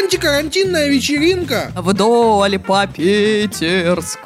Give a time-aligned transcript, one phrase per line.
[0.00, 1.70] антикарантинная вечеринка.
[1.76, 4.24] Вдоль по Питерской.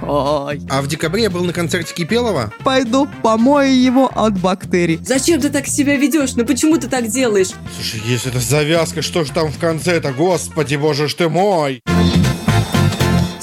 [0.71, 2.53] А в декабре я был на концерте Кипелова.
[2.64, 4.98] Пойду помою его от бактерий.
[5.02, 6.34] Зачем ты так себя ведешь?
[6.37, 7.50] Ну почему ты так делаешь?
[7.74, 10.12] Слушай, если это завязка, что же там в конце-то?
[10.12, 11.83] Господи, боже ж ты мой!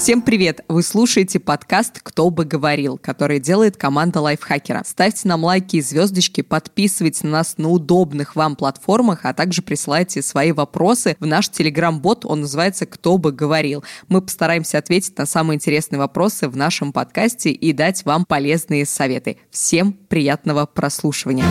[0.02, 0.64] Всем привет!
[0.66, 4.82] Вы слушаете подкаст «Кто бы говорил», который делает команда Лайфхакера.
[4.84, 10.20] Ставьте нам лайки и звездочки, подписывайтесь на нас на удобных вам платформах, а также присылайте
[10.20, 13.84] свои вопросы в наш телеграм-бот, он называется «Кто бы говорил».
[14.08, 19.36] Мы постараемся ответить на самые интересные вопросы в нашем подкасте и дать вам полезные советы.
[19.52, 21.44] Всем приятного прослушивания!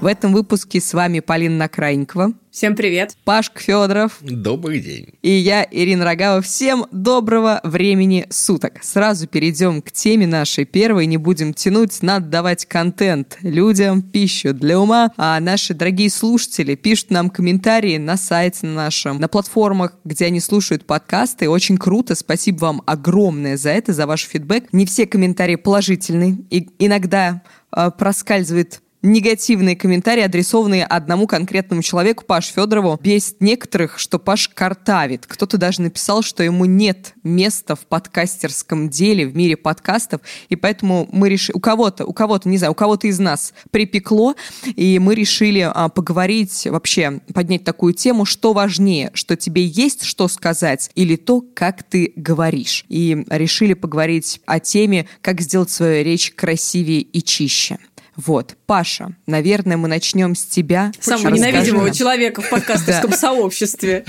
[0.00, 2.32] В этом выпуске с вами Полина Накрайникова.
[2.52, 3.16] Всем привет.
[3.24, 4.18] Пашка Федоров.
[4.20, 5.08] Добрый день.
[5.22, 6.40] И я, Ирина Рогава.
[6.40, 8.78] Всем доброго времени суток.
[8.80, 11.06] Сразу перейдем к теме нашей первой.
[11.06, 12.00] Не будем тянуть.
[12.00, 15.10] Надо давать контент людям, пищу для ума.
[15.16, 20.86] А наши дорогие слушатели пишут нам комментарии на сайте нашем, на платформах, где они слушают
[20.86, 21.48] подкасты.
[21.48, 22.14] Очень круто.
[22.14, 24.72] Спасибо вам огромное за это, за ваш фидбэк.
[24.72, 26.38] Не все комментарии положительные.
[26.50, 27.42] И иногда
[27.76, 35.26] э, проскальзывает негативные комментарии, адресованные одному конкретному человеку, Паш Федорову, бесит некоторых, что Паш картавит.
[35.26, 41.08] Кто-то даже написал, что ему нет места в подкастерском деле, в мире подкастов, и поэтому
[41.12, 44.34] мы решили, у кого-то, у кого-то, не знаю, у кого-то из нас припекло,
[44.74, 50.28] и мы решили а, поговорить, вообще поднять такую тему, что важнее, что тебе есть что
[50.28, 52.84] сказать, или то, как ты говоришь.
[52.88, 57.78] И решили поговорить о теме, как сделать свою речь красивее и чище.
[58.18, 60.90] Вот, Паша, наверное, мы начнем с тебя.
[60.98, 61.94] Самого ненавидимого нам.
[61.94, 64.04] человека в подкастерском сообществе.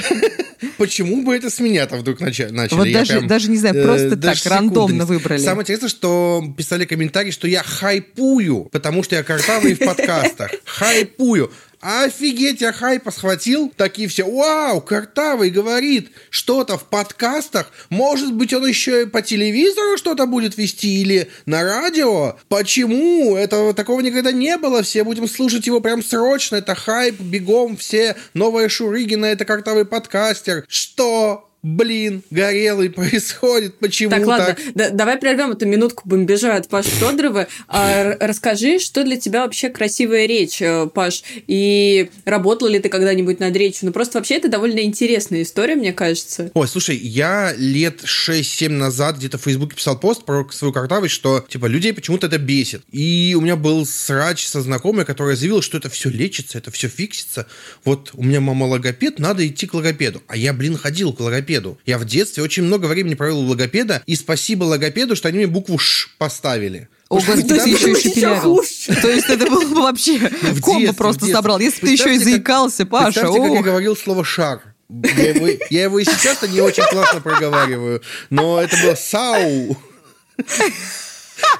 [0.77, 2.51] Почему бы это с меня-то вдруг начали?
[2.71, 5.39] Вот даже, даже не знаю, э, просто так, рандомно выбрали.
[5.39, 10.51] Самое интересное, что писали комментарии, что я хайпую, потому что я картавый в подкастах.
[10.65, 11.51] Хайпую.
[11.81, 13.71] Офигеть, я хайпа схватил.
[13.75, 17.71] Такие все, вау, Картавый говорит что-то в подкастах.
[17.89, 22.37] Может быть, он еще и по телевизору что-то будет вести или на радио?
[22.49, 23.37] Почему?
[23.37, 24.83] Этого такого никогда не было.
[24.83, 26.57] Все будем слушать его прям срочно.
[26.57, 28.17] Это хайп, бегом все.
[28.33, 30.65] Новая Шурыгина, это Картавый подкастер.
[30.67, 31.48] Что?
[31.61, 34.25] Блин, горелый происходит, почему так?
[34.25, 37.47] ладно, Да, давай прервем эту минутку бомбежа от Паши Федорова.
[37.67, 43.39] А, расскажи, что для тебя вообще красивая речь, э, Паш, и работала ли ты когда-нибудь
[43.39, 43.87] над речью?
[43.87, 46.51] Ну, просто вообще это довольно интересная история, мне кажется.
[46.53, 51.45] Ой, слушай, я лет 6-7 назад где-то в Фейсбуке писал пост про свою картавость, что,
[51.47, 52.83] типа, людей почему-то это бесит.
[52.91, 56.87] И у меня был срач со знакомой, которая заявила, что это все лечится, это все
[56.87, 57.47] фиксится.
[57.83, 60.21] Вот у меня мама логопед, надо идти к логопеду.
[60.27, 61.77] А я, блин, ходил к логопеду логопеду.
[61.85, 65.47] Я в детстве очень много времени провел у логопеда, и спасибо логопеду, что они мне
[65.47, 66.89] букву «ш» поставили.
[67.09, 68.63] О, господи, ты еще и шепелявил.
[69.01, 70.19] То есть это было бы вообще
[70.61, 71.59] комбо просто собрал.
[71.59, 73.21] Если ты еще и заикался, Паша.
[73.21, 74.61] Представьте, как я говорил слово «шар».
[74.89, 79.77] Я его, я его и сейчас-то не очень классно проговариваю, но это было «сау».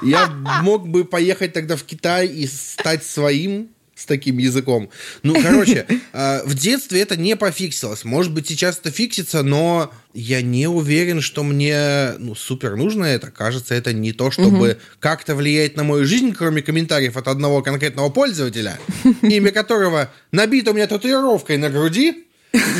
[0.02, 0.26] Я
[0.62, 4.88] мог бы поехать тогда в Китай и стать своим, с таким языком.
[5.22, 8.04] Ну, короче, э, в детстве это не пофиксилось.
[8.04, 13.30] Может быть, сейчас это фиксится, но я не уверен, что мне ну, супер нужно это.
[13.30, 14.78] Кажется, это не то, чтобы угу.
[15.00, 18.78] как-то влиять на мою жизнь, кроме комментариев от одного конкретного пользователя,
[19.22, 22.24] имя которого набито у меня татуировкой на груди,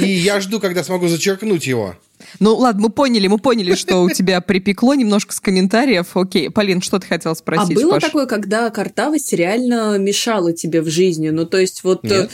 [0.01, 1.97] и я жду, когда смогу зачеркнуть его.
[2.39, 6.17] Ну ладно, мы поняли, мы поняли, что у тебя припекло немножко с комментариев.
[6.17, 7.77] Окей, Полин, что ты хотела спросить?
[7.77, 8.03] А было Паш?
[8.03, 11.31] такое, когда картавость реально мешала тебе в жизни?
[11.31, 12.05] Ну то есть вот...
[12.05, 12.31] Э, Нет?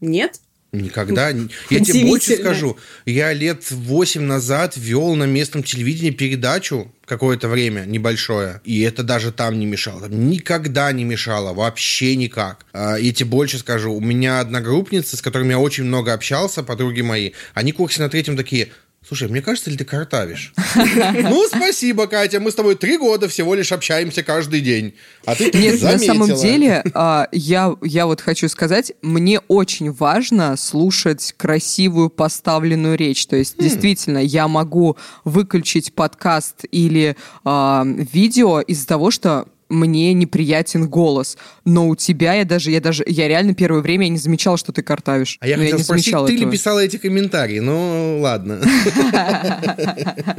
[0.00, 0.40] Нет?
[0.72, 1.28] Никогда.
[1.28, 2.78] Я тебе больше скажу.
[3.04, 9.32] Я лет восемь назад вел на местном телевидении передачу какое-то время небольшое, и это даже
[9.32, 10.06] там не мешало.
[10.06, 12.64] Никогда не мешало, вообще никак.
[12.72, 13.92] А, я тебе больше скажу.
[13.92, 18.38] У меня одногруппницы, с которыми я очень много общался, подруги мои, они курсе на третьем
[18.38, 18.70] такие,
[19.12, 20.54] Слушай, мне кажется, ли ты картавишь?
[21.22, 22.40] Ну, спасибо, Катя.
[22.40, 24.94] Мы с тобой три года всего лишь общаемся каждый день.
[25.26, 30.56] А ты Нет, на самом деле, а, я, я вот хочу сказать, мне очень важно
[30.56, 33.26] слушать красивую поставленную речь.
[33.26, 33.62] То есть, хм.
[33.62, 41.36] действительно, я могу выключить подкаст или а, видео из-за того, что мне неприятен голос.
[41.64, 44.82] Но у тебя я даже, я даже, я реально первое время не замечала, что ты
[44.82, 45.38] картавишь.
[45.40, 46.28] А я хотел я не спросить, ты этого.
[46.28, 47.58] ли писала эти комментарии?
[47.58, 48.60] Ну, ладно.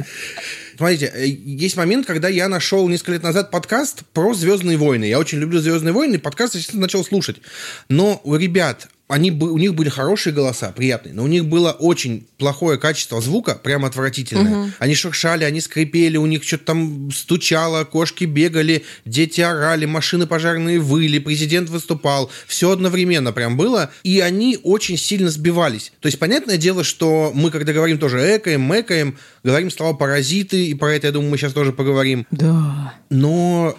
[0.76, 5.04] Смотрите, э, есть момент, когда я нашел несколько лет назад подкаст про Звездные войны.
[5.04, 7.36] Я очень люблю Звездные войны, подкаст я начал слушать.
[7.88, 12.78] Но, ребят, они, у них были хорошие голоса, приятные, но у них было очень плохое
[12.78, 14.62] качество звука, прям отвратительное.
[14.62, 14.70] Угу.
[14.78, 20.78] Они шуршали, они скрипели, у них что-то там стучало, кошки бегали, дети орали, машины пожарные
[20.78, 22.30] выли, президент выступал.
[22.46, 25.92] Все одновременно прям было, и они очень сильно сбивались.
[26.00, 30.74] То есть, понятное дело, что мы, когда говорим тоже экаем, мэкаем, говорим слова паразиты, и
[30.74, 32.26] про это, я думаю, мы сейчас тоже поговорим.
[32.30, 32.94] Да.
[33.10, 33.76] Но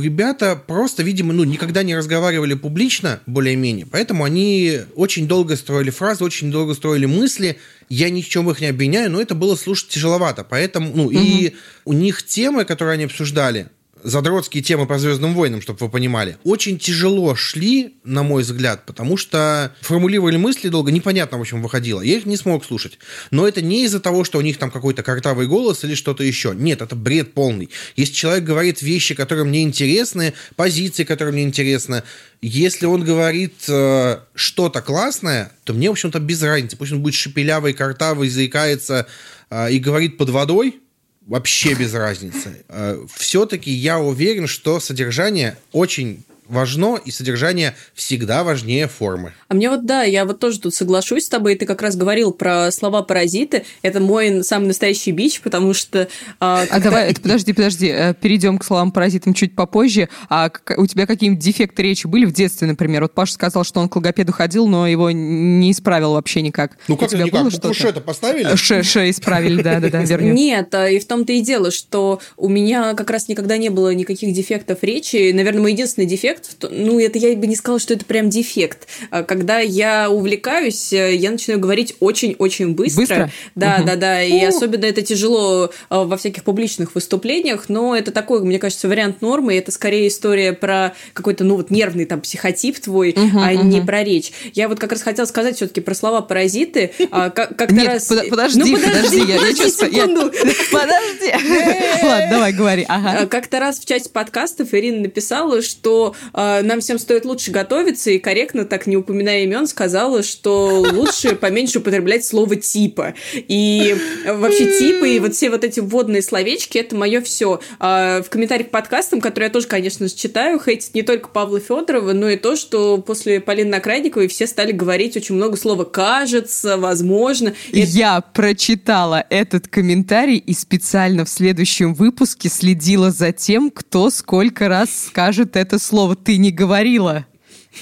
[0.00, 6.24] ребята просто, видимо, ну, никогда не разговаривали публично, более-менее, поэтому они очень долго строили фразы,
[6.24, 7.58] очень долго строили мысли.
[7.88, 10.44] Я ни в чем их не обвиняю, но это было слушать тяжеловато.
[10.44, 11.12] Поэтому, ну, угу.
[11.12, 11.54] и
[11.84, 13.68] у них темы, которые они обсуждали,
[14.06, 19.16] задротские темы по Звездным войнам, чтобы вы понимали, очень тяжело шли, на мой взгляд, потому
[19.16, 22.00] что формулировали мысли долго, непонятно, в общем, выходило.
[22.00, 22.98] Я их не смог слушать.
[23.32, 26.54] Но это не из-за того, что у них там какой-то картавый голос или что-то еще.
[26.54, 27.68] Нет, это бред полный.
[27.96, 32.04] Если человек говорит вещи, которые мне интересны, позиции, которые мне интересны,
[32.40, 36.76] если он говорит э, что-то классное, то мне, в общем-то, без разницы.
[36.76, 39.06] Пусть он будет шепелявый, картавый, заикается
[39.50, 40.80] э, и говорит под водой,
[41.26, 42.64] вообще без разницы.
[42.68, 49.32] Э, Все-таки я уверен, что содержание очень важно, и содержание всегда важнее формы.
[49.48, 52.32] А мне вот, да, я вот тоже тут соглашусь с тобой, ты как раз говорил
[52.32, 56.08] про слова паразиты, это мой самый настоящий бич, потому что...
[56.40, 60.08] А, а давай, это, подожди, подожди, э, перейдем к словам паразитам чуть попозже.
[60.28, 63.02] А у тебя какие-нибудь дефекты речи были в детстве, например?
[63.02, 66.76] Вот Паша сказал, что он к логопеду ходил, но его не исправил вообще никак.
[66.88, 67.42] Ну как у тебя никак?
[67.42, 67.74] Было что-то?
[67.74, 68.54] Ш это поставили?
[68.56, 70.32] Ш, ш исправили, да-да-да, вернее.
[70.32, 73.94] Нет, а, и в том-то и дело, что у меня как раз никогда не было
[73.94, 75.32] никаких дефектов речи.
[75.32, 78.86] Наверное, мой единственный дефект дефект, ну, это я бы не сказала, что это прям дефект.
[79.10, 83.00] А когда я увлекаюсь, э, я начинаю говорить очень-очень быстро.
[83.00, 83.30] Быстро?
[83.54, 83.86] Да, угу.
[83.86, 84.22] да, да.
[84.22, 84.48] И У.
[84.48, 89.56] особенно это тяжело э, во всяких публичных выступлениях, но это такой, мне кажется, вариант нормы.
[89.56, 93.64] Это скорее история про какой-то, ну, вот нервный там психотип твой, угу, а угу.
[93.64, 94.32] не про речь.
[94.54, 96.92] Я вот как раз хотела сказать все-таки про слова паразиты.
[97.10, 98.06] А, как-то Нет, раз...
[98.06, 100.32] Под, подожди, ну, подожди, подожди, я, подожди я секунду.
[100.72, 101.32] Подожди.
[102.02, 102.84] Ладно, давай, говори.
[102.88, 103.18] Ага.
[103.22, 108.18] А, как-то раз в части подкастов Ирина написала, что нам всем стоит лучше готовиться, и
[108.18, 113.14] корректно, так не упоминая имен, сказала, что лучше поменьше употреблять слово типа.
[113.34, 113.96] И
[114.26, 117.60] вообще типы и вот все вот эти вводные словечки, это мое все.
[117.78, 122.12] А, в комментариях к подкастам, которые я тоже, конечно, читаю, хейтит не только Павла Федорова,
[122.12, 127.54] но и то, что после Полины Накрайниковой все стали говорить очень много слова «кажется», «возможно».
[127.72, 128.26] Я это...
[128.32, 135.56] прочитала этот комментарий и специально в следующем выпуске следила за тем, кто сколько раз скажет
[135.56, 137.26] это слово ты не говорила.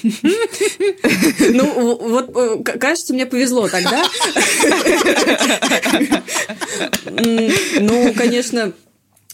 [0.03, 4.03] Ну, вот, э, кажется, мне повезло тогда.
[7.79, 8.73] Ну, конечно,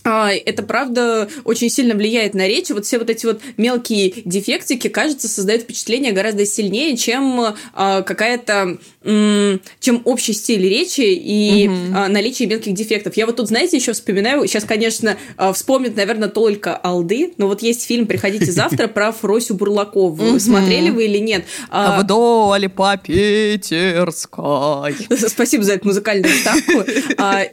[0.03, 2.69] а, это правда очень сильно влияет на речь.
[2.69, 8.79] Вот все вот эти вот мелкие дефектики, кажется, создают впечатление гораздо сильнее, чем а, какая-то
[9.03, 12.11] чем общий стиль речи и угу.
[12.11, 13.17] наличие мелких дефектов.
[13.17, 15.17] Я вот тут, знаете, еще вспоминаю, сейчас, конечно,
[15.53, 20.39] вспомнит, наверное, только Алды, но вот есть фильм «Приходите завтра» про Фросю Бурлакову.
[20.39, 21.45] Смотрели вы или нет?
[21.69, 24.95] А вдоль по Питерской.
[25.27, 26.83] Спасибо за эту музыкальную вставку.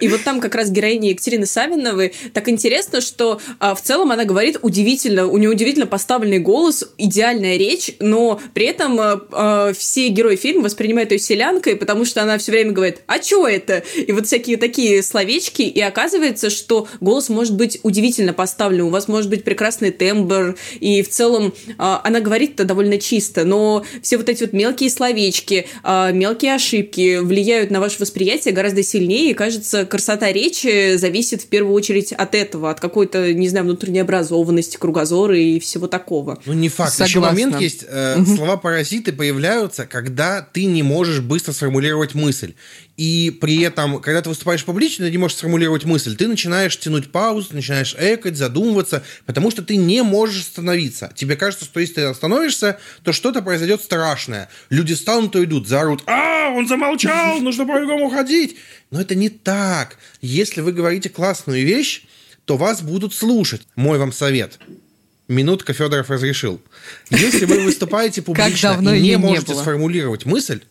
[0.00, 4.24] И вот там как раз героиня Екатерины Савиновой так интересно, что а, в целом она
[4.24, 10.08] говорит удивительно, у нее удивительно поставленный голос, идеальная речь, но при этом а, а, все
[10.08, 13.82] герои фильма воспринимают ее селянкой, потому что она все время говорит, а что это?
[13.94, 19.08] И вот всякие такие словечки, и оказывается, что голос может быть удивительно поставлен, у вас
[19.08, 24.28] может быть прекрасный тембр, и в целом а, она говорит-то довольно чисто, но все вот
[24.28, 29.84] эти вот мелкие словечки, а, мелкие ошибки влияют на ваше восприятие гораздо сильнее, и кажется,
[29.84, 35.38] красота речи зависит в первую очередь от этого, от какой-то, не знаю, внутренней образованности, кругозора
[35.38, 36.40] и всего такого.
[36.46, 36.92] Ну, не факт.
[36.92, 37.08] Согласна.
[37.08, 37.84] Еще момент есть.
[37.88, 38.36] Э, угу.
[38.36, 42.54] Слова паразиты появляются, когда ты не можешь быстро сформулировать мысль.
[42.96, 47.12] И при этом, когда ты выступаешь публично, ты не можешь сформулировать мысль, ты начинаешь тянуть
[47.12, 51.12] паузу, начинаешь экать, задумываться, потому что ты не можешь остановиться.
[51.14, 54.48] Тебе кажется, что если ты остановишься, то что-то произойдет страшное.
[54.70, 58.56] Люди встанут и идут, заорут, а, он замолчал, нужно по-другому уходить.
[58.90, 59.98] Но это не так.
[60.20, 62.04] Если вы говорите классную вещь,
[62.46, 63.62] то вас будут слушать.
[63.76, 64.58] Мой вам совет.
[65.28, 66.60] Минутка Федоров разрешил.
[67.10, 70.62] Если вы выступаете публично и не можете сформулировать мысль,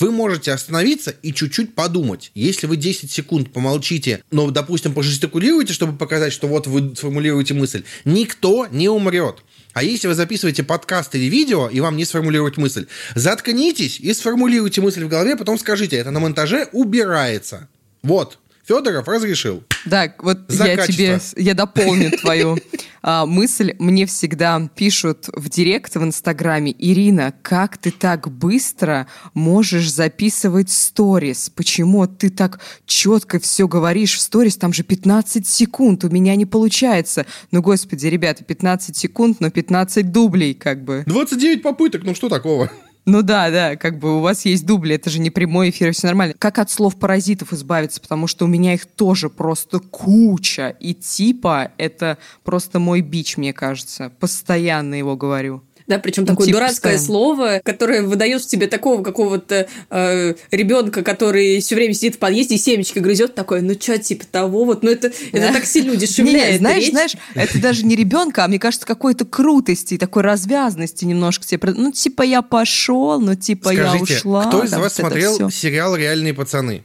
[0.00, 2.30] вы можете остановиться и чуть-чуть подумать.
[2.34, 7.84] Если вы 10 секунд помолчите, но, допустим, пожестикулируете, чтобы показать, что вот вы сформулируете мысль,
[8.04, 9.42] никто не умрет.
[9.72, 14.80] А если вы записываете подкаст или видео, и вам не сформулировать мысль, заткнитесь и сформулируйте
[14.80, 17.68] мысль в голове, потом скажите, это на монтаже убирается.
[18.02, 18.38] Вот.
[18.70, 19.64] Федоров разрешил.
[19.84, 20.94] Да, вот За я качество.
[20.94, 22.56] тебе, я дополню твою
[23.02, 23.74] а, мысль.
[23.80, 31.50] Мне всегда пишут в директ в Инстаграме, Ирина, как ты так быстро можешь записывать сторис?
[31.50, 34.56] Почему ты так четко все говоришь в сторис?
[34.56, 37.26] Там же 15 секунд, у меня не получается.
[37.50, 41.02] Ну, господи, ребята, 15 секунд, но 15 дублей, как бы.
[41.06, 42.70] 29 попыток, ну что такого?
[43.06, 46.06] Ну да, да, как бы у вас есть дубли, это же не прямой эфир, все
[46.06, 46.34] нормально.
[46.38, 50.76] Как от слов паразитов избавиться, потому что у меня их тоже просто куча.
[50.80, 54.12] И типа это просто мой бич, мне кажется.
[54.20, 55.62] Постоянно его говорю.
[55.90, 57.04] Да, причем Ну, такое типа дурацкое постоянно.
[57.04, 62.54] слово, которое выдает в тебе такого какого-то э, ребенка, который все время сидит в подъезде
[62.54, 65.96] и семечки грызет, такое, ну что, типа того, вот, ну это, это так сильно Не,
[65.96, 66.90] удешевляет знаешь, речь.
[66.92, 71.72] знаешь, это даже не ребенка, а мне кажется, какой-то крутости, такой развязности немножко тебе.
[71.76, 74.44] Ну, типа, я пошел, ну, типа, я Скажите, ушла.
[74.46, 76.84] кто из вас смотрел сериал «Реальные пацаны»?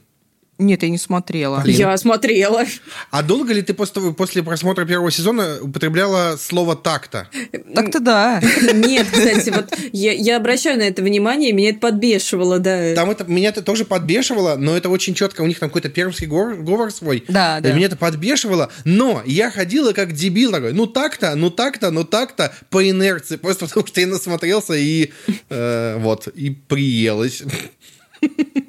[0.58, 1.60] Нет, я не смотрела.
[1.60, 1.78] Блин.
[1.78, 2.64] Я смотрела.
[3.12, 7.28] А долго ли ты после, после просмотра первого сезона употребляла слово «такта»?
[7.74, 8.42] Так-то да.
[8.74, 12.94] Нет, кстати, вот я, я обращаю на это внимание, меня это подбешивало, да.
[12.96, 15.42] Там это меня это тоже подбешивало, но это очень четко.
[15.42, 17.26] У них там какой-то пермский говор, говор свой.
[17.28, 17.74] Да, И да.
[17.74, 22.54] меня это подбешивало, но я ходила как дебил такой, ну так-то, ну так-то, ну так-то,
[22.70, 25.12] по инерции, просто потому что я насмотрелся и
[25.50, 27.44] э, вот, и приелось.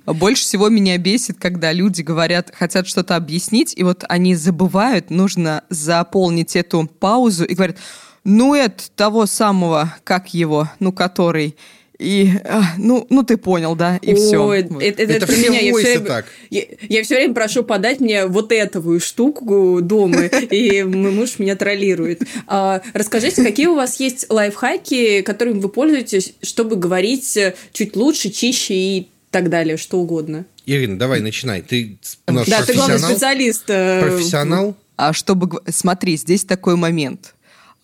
[0.07, 5.65] Больше всего меня бесит, когда люди говорят, хотят что-то объяснить, и вот они забывают, нужно
[5.69, 7.79] заполнить эту паузу и говорят,
[8.25, 11.57] ну, это того самого, как его, ну, который...
[11.99, 14.45] И, а, ну, ну, ты понял, да, и все.
[14.45, 15.61] Ой, это, это, Это это все меня.
[15.61, 16.27] Я все, время, так.
[16.51, 22.21] я, все время прошу подать мне вот эту штуку дома, и мой муж меня троллирует.
[22.47, 27.39] А, расскажите, какие у вас есть лайфхаки, которыми вы пользуетесь, чтобы говорить
[27.73, 30.45] чуть лучше, чище и так далее, что угодно?
[30.65, 31.61] Ирина, давай, начинай.
[31.63, 33.11] Ты у нас Да, ты главный профессионал.
[33.17, 33.65] специалист.
[33.69, 34.77] э, Профессионал.
[34.97, 35.61] А чтобы...
[35.69, 37.35] Смотри, здесь такой момент.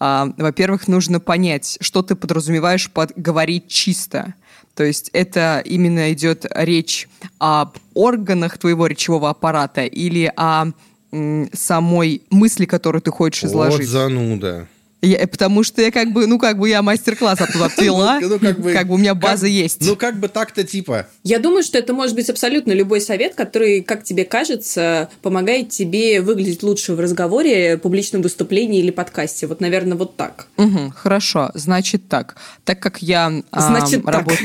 [0.01, 4.35] А, во-первых, нужно понять, что ты подразумеваешь под «говорить чисто».
[4.75, 10.69] То есть это именно идет речь об органах твоего речевого аппарата или о
[11.13, 13.89] м, самой мысли, которую ты хочешь Вот изложить.
[13.89, 14.67] зануда.
[15.03, 18.61] Я- потому что я как бы, ну как бы я мастер-класс оттуда отвела, Ну, как
[18.61, 19.79] бы- как бы у меня база как- есть.
[19.81, 21.09] Ну, как бы так-то типа.
[21.25, 26.21] Я думаю, что это может быть абсолютно любой совет, который, как тебе кажется, помогает тебе
[26.21, 29.49] выглядеть лучше в разговоре, публичном выступлении или подкасте.
[29.49, 30.47] Вот, наверное, вот так.
[30.57, 32.37] Мгм, хорошо, значит так.
[32.65, 33.43] Так как я...
[33.51, 34.15] а, Значит так.
[34.15, 34.39] работ-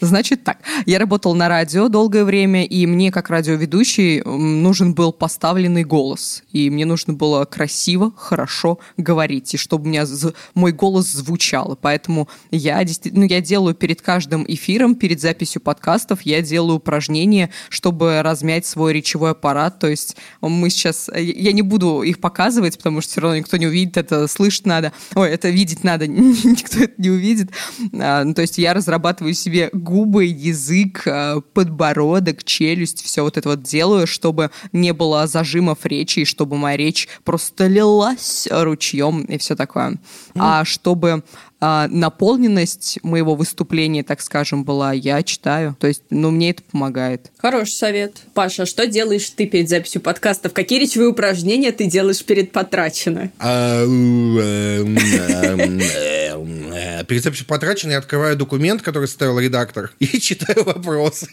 [0.00, 0.58] Значит так.
[0.86, 6.42] Я работал на радио долгое время, и мне, как радиоведущий, нужен был поставленный голос.
[6.52, 11.78] И мне нужно было красиво, хорошо говорить, и чтобы у меня з- мой голос звучал.
[11.80, 18.22] Поэтому я, ну, я делаю перед каждым эфиром, перед записью подкастов, я делаю упражнения, чтобы
[18.22, 19.78] размять свой речевой аппарат.
[19.78, 21.10] То есть мы сейчас...
[21.14, 24.92] Я не буду их показывать, потому что все равно никто не увидит, это слышать надо.
[25.14, 27.50] Ой, это видеть надо, никто это не увидит.
[27.92, 33.48] А, ну, то есть я разрабатываю себе губы, язык, а, подбородок, челюсть, все вот это
[33.50, 39.38] вот делаю, чтобы не было зажимов речи, и чтобы моя речь просто лилась ручьем и
[39.38, 39.89] все такое.
[40.34, 41.24] А чтобы
[41.60, 45.76] а, наполненность моего выступления, так скажем, была, я читаю.
[45.78, 47.30] То есть, ну, мне это помогает.
[47.36, 48.16] Хороший совет.
[48.32, 50.54] Паша, что делаешь ты перед записью подкастов?
[50.54, 53.30] Какие речевые упражнения ты делаешь перед потрачено?
[53.38, 54.98] А, эм, эм,
[55.78, 56.70] эм,
[57.06, 61.28] Перед записью потрачено я открываю документ, который составил редактор, и читаю вопросы.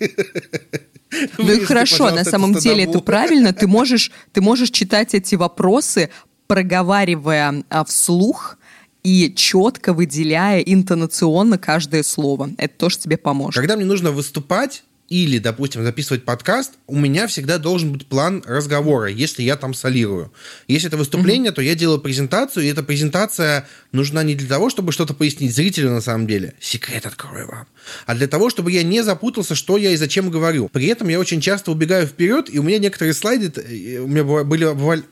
[1.37, 3.53] Ну и хорошо, на самом деле это правильно.
[3.53, 6.09] Ты можешь, ты можешь читать эти вопросы,
[6.47, 8.57] проговаривая а, вслух
[9.03, 12.49] и четко выделяя интонационно каждое слово.
[12.57, 13.55] Это тоже тебе поможет.
[13.55, 19.07] Когда мне нужно выступать или, допустим, записывать подкаст, у меня всегда должен быть план разговора,
[19.07, 20.33] если я там солирую.
[20.67, 24.91] Если это выступление, то я делаю презентацию, и эта презентация нужна не для того, чтобы
[24.91, 27.67] что-то пояснить зрителю на самом деле, секрет открою вам,
[28.05, 30.67] а для того, чтобы я не запутался, что я и зачем говорю.
[30.67, 34.23] При этом я очень часто убегаю вперед, и у меня некоторые слайды, э, у меня
[34.43, 34.65] были...
[34.65, 35.03] бывали-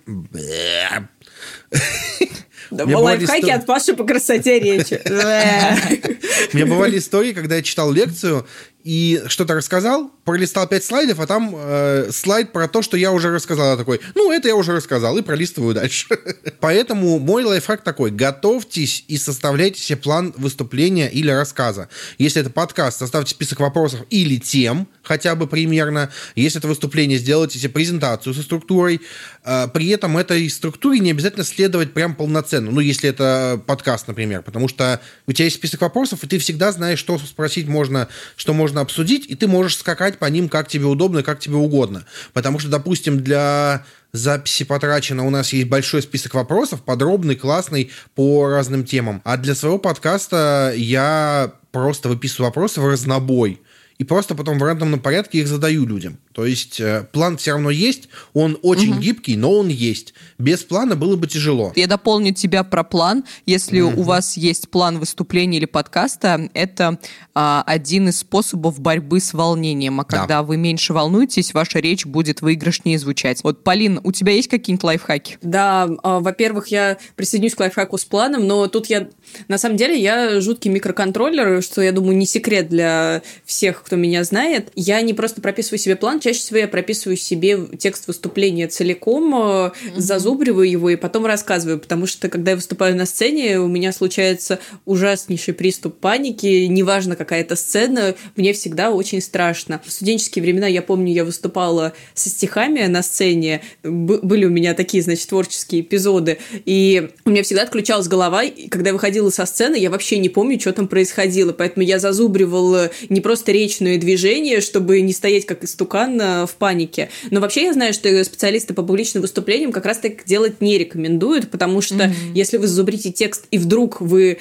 [2.71, 5.01] лайфхаки от Паши по красоте речи.
[6.53, 8.45] У меня бывали истории, когда я читал лекцию
[8.85, 13.31] и что-то рассказал, пролистал пять слайдов, а там э, слайд про то, что я уже
[13.33, 13.71] рассказал.
[13.71, 16.07] Я такой, ну, это я уже рассказал, и пролистываю дальше.
[16.59, 21.89] Поэтому мой лайфхак такой, готовьтесь и составляйте себе план выступления или рассказа.
[22.19, 26.11] Если это подкаст, составьте список вопросов или тем, хотя бы примерно.
[26.35, 29.01] Если это выступление, сделайте себе презентацию со структурой.
[29.43, 32.69] Э, При этом этой структуре не обязательно следовать прям полноценно.
[32.69, 36.71] Ну, если это подкаст, например, потому что у тебя есть список вопросов, и ты всегда
[36.71, 40.67] знаешь, что спросить можно, что можно можно обсудить, и ты можешь скакать по ним как
[40.67, 42.03] тебе удобно, как тебе угодно.
[42.33, 48.49] Потому что, допустим, для записи потрачено, у нас есть большой список вопросов, подробный, классный, по
[48.49, 49.21] разным темам.
[49.23, 53.61] А для своего подкаста я просто выписываю вопросы в разнобой
[53.97, 56.17] и просто потом в рандомном порядке их задаю людям.
[56.33, 58.99] То есть э, план все равно есть, он очень угу.
[58.99, 60.13] гибкий, но он есть.
[60.37, 61.71] Без плана было бы тяжело.
[61.77, 63.23] Я дополню тебя про план.
[63.45, 64.01] Если угу.
[64.01, 66.99] у вас есть план выступления или подкаста, это
[67.33, 70.01] а, один из способов борьбы с волнением.
[70.01, 70.43] А когда да.
[70.43, 73.41] вы меньше волнуетесь, ваша речь будет выигрышнее звучать.
[73.43, 75.37] Вот, Полин, у тебя есть какие-нибудь лайфхаки?
[75.41, 79.07] Да, а, во-первых, я присоединюсь к лайфхаку с планом, но тут я,
[79.47, 84.23] на самом деле, я жуткий микроконтроллер, что, я думаю, не секрет для всех, кто меня
[84.23, 84.71] знает.
[84.75, 89.71] Я не просто прописываю себе план, чаще всего я прописываю себе текст выступления целиком, mm-hmm.
[89.95, 94.59] зазубриваю его и потом рассказываю, потому что когда я выступаю на сцене, у меня случается
[94.85, 99.79] ужаснейший приступ паники, неважно какая это сцена, мне всегда очень страшно.
[99.85, 105.03] В студенческие времена, я помню, я выступала со стихами на сцене, были у меня такие,
[105.03, 109.75] значит, творческие эпизоды, и у меня всегда отключалась голова, и когда я выходила со сцены,
[109.75, 115.01] я вообще не помню, что там происходило, поэтому я зазубривала не просто речные движения, чтобы
[115.01, 117.09] не стоять как истукан в панике.
[117.29, 121.51] Но вообще я знаю, что специалисты по публичным выступлениям как раз так делать не рекомендуют,
[121.51, 122.31] потому что mm-hmm.
[122.33, 124.37] если вы зубрите текст и вдруг вы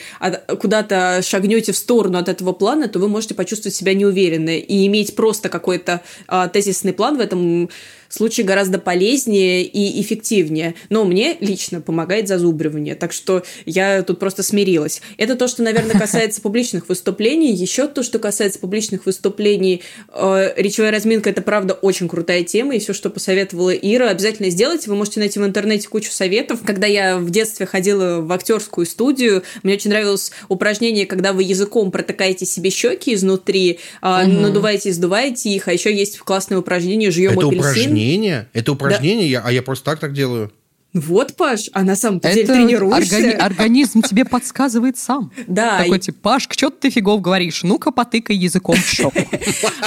[0.61, 5.17] куда-то шагнете в сторону от этого плана, то вы можете почувствовать себя неуверенно и иметь
[5.17, 7.69] просто какой-то а, тезисный план в этом
[8.09, 10.75] случае гораздо полезнее и эффективнее.
[10.89, 15.01] Но мне лично помогает зазубривание, так что я тут просто смирилась.
[15.17, 17.53] Это то, что, наверное, касается публичных выступлений.
[17.53, 19.83] Еще то, что касается публичных выступлений,
[20.13, 24.91] э, речевая разминка– это, правда, очень крутая тема, и все, что посоветовала Ира, обязательно сделайте.
[24.91, 26.61] Вы можете найти в интернете кучу советов.
[26.65, 31.91] Когда я в детстве ходила в актерскую студию, мне очень нравилось упражнение, когда вы языком
[31.91, 34.09] протыкаете себе щеки изнутри, угу.
[34.11, 37.94] надуваете и сдуваете их, а еще есть классное упражнение «Жуем апельсин».
[37.95, 38.49] Упражнение.
[38.53, 39.31] Это упражнение, да.
[39.31, 40.53] я, а я просто так так делаю.
[40.95, 43.17] Вот, Паш, а на самом деле тренируешься.
[43.17, 45.33] Органи- организм тебе подсказывает сам.
[45.47, 45.79] Да.
[45.79, 47.63] Такой типа, Паш, что ты фигов говоришь?
[47.63, 49.13] Ну-ка, потыкай языком в щеку.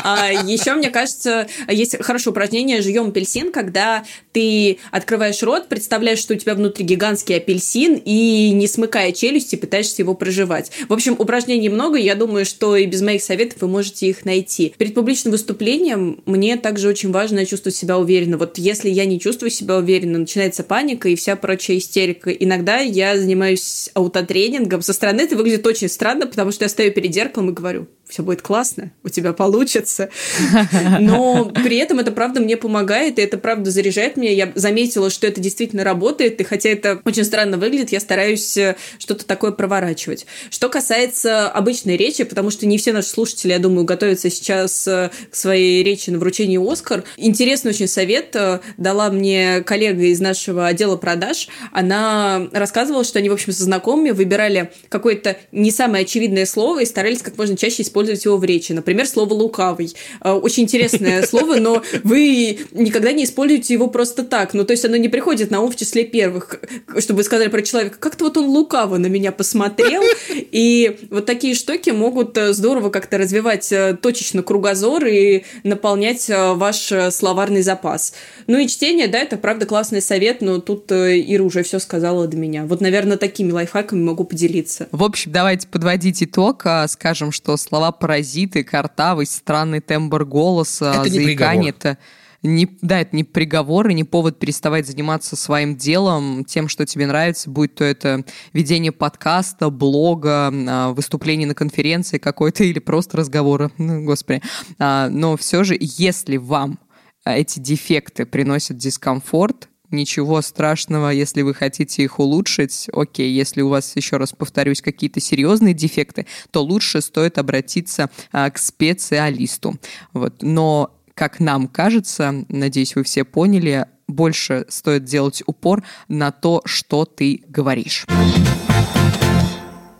[0.03, 6.33] А, еще, мне кажется, есть хорошее упражнение «Жуем апельсин», когда ты открываешь рот, представляешь, что
[6.33, 10.71] у тебя внутри гигантский апельсин, и, не смыкая челюсти, пытаешься его проживать.
[10.87, 14.73] В общем, упражнений много, я думаю, что и без моих советов вы можете их найти.
[14.77, 18.37] Перед публичным выступлением мне также очень важно чувствовать себя уверенно.
[18.37, 22.31] Вот если я не чувствую себя уверенно, начинается паника, паника и вся прочая истерика.
[22.31, 24.81] Иногда я занимаюсь аутотренингом.
[24.81, 28.23] Со стороны это выглядит очень странно, потому что я стою перед зеркалом и говорю, все
[28.23, 30.09] будет классно, у тебя получится.
[30.99, 34.31] Но при этом это правда мне помогает, и это правда заряжает меня.
[34.31, 38.77] Я заметила, что это действительно работает, и хотя это очень странно выглядит, я стараюсь э,
[38.97, 40.25] что-то такое проворачивать.
[40.49, 45.11] Что касается обычной речи, потому что не все наши слушатели, я думаю, готовятся сейчас э,
[45.29, 47.03] к своей речи на вручении Оскар.
[47.17, 51.49] Интересный очень совет э, дала мне коллега из нашего отдела продаж.
[51.73, 56.85] Она рассказывала, что они, в общем, со знакомыми выбирали какое-то не самое очевидное слово и
[56.85, 58.73] старались как можно чаще использовать использовать его в речи.
[58.73, 59.93] Например, слово «лукавый».
[60.19, 64.53] А, очень интересное слово, но вы никогда не используете его просто так.
[64.53, 66.59] Ну, то есть оно не приходит на ум в числе первых,
[66.99, 70.03] чтобы вы сказали про человека, как-то вот он лукаво на меня посмотрел.
[70.29, 76.53] И вот такие штуки могут э, здорово как-то развивать э, точечно кругозор и наполнять э,
[76.53, 78.13] ваш словарный запас.
[78.47, 82.37] Ну и чтение, да, это правда классный совет, но тут Ира уже все сказала до
[82.37, 82.65] меня.
[82.65, 84.87] Вот, наверное, такими лайфхаками могу поделиться.
[84.91, 86.61] В общем, давайте подводить итог.
[86.65, 91.69] А, скажем, что слова слова паразиты, картавость, странный тембр голоса, это заикание.
[91.69, 91.97] Это
[92.43, 97.07] не, да, это не приговор и не повод переставать заниматься своим делом, тем, что тебе
[97.07, 98.23] нравится, будь то это
[98.53, 104.41] ведение подкаста, блога, а, выступление на конференции какой-то или просто разговора, ну, господи.
[104.79, 106.79] А, но все же, если вам
[107.25, 112.89] эти дефекты приносят дискомфорт, Ничего страшного, если вы хотите их улучшить.
[112.91, 118.49] Окей, если у вас, еще раз повторюсь, какие-то серьезные дефекты, то лучше стоит обратиться а,
[118.49, 119.75] к специалисту.
[120.11, 120.41] Вот.
[120.41, 127.05] Но, как нам кажется, надеюсь, вы все поняли, больше стоит делать упор на то, что
[127.05, 128.05] ты говоришь.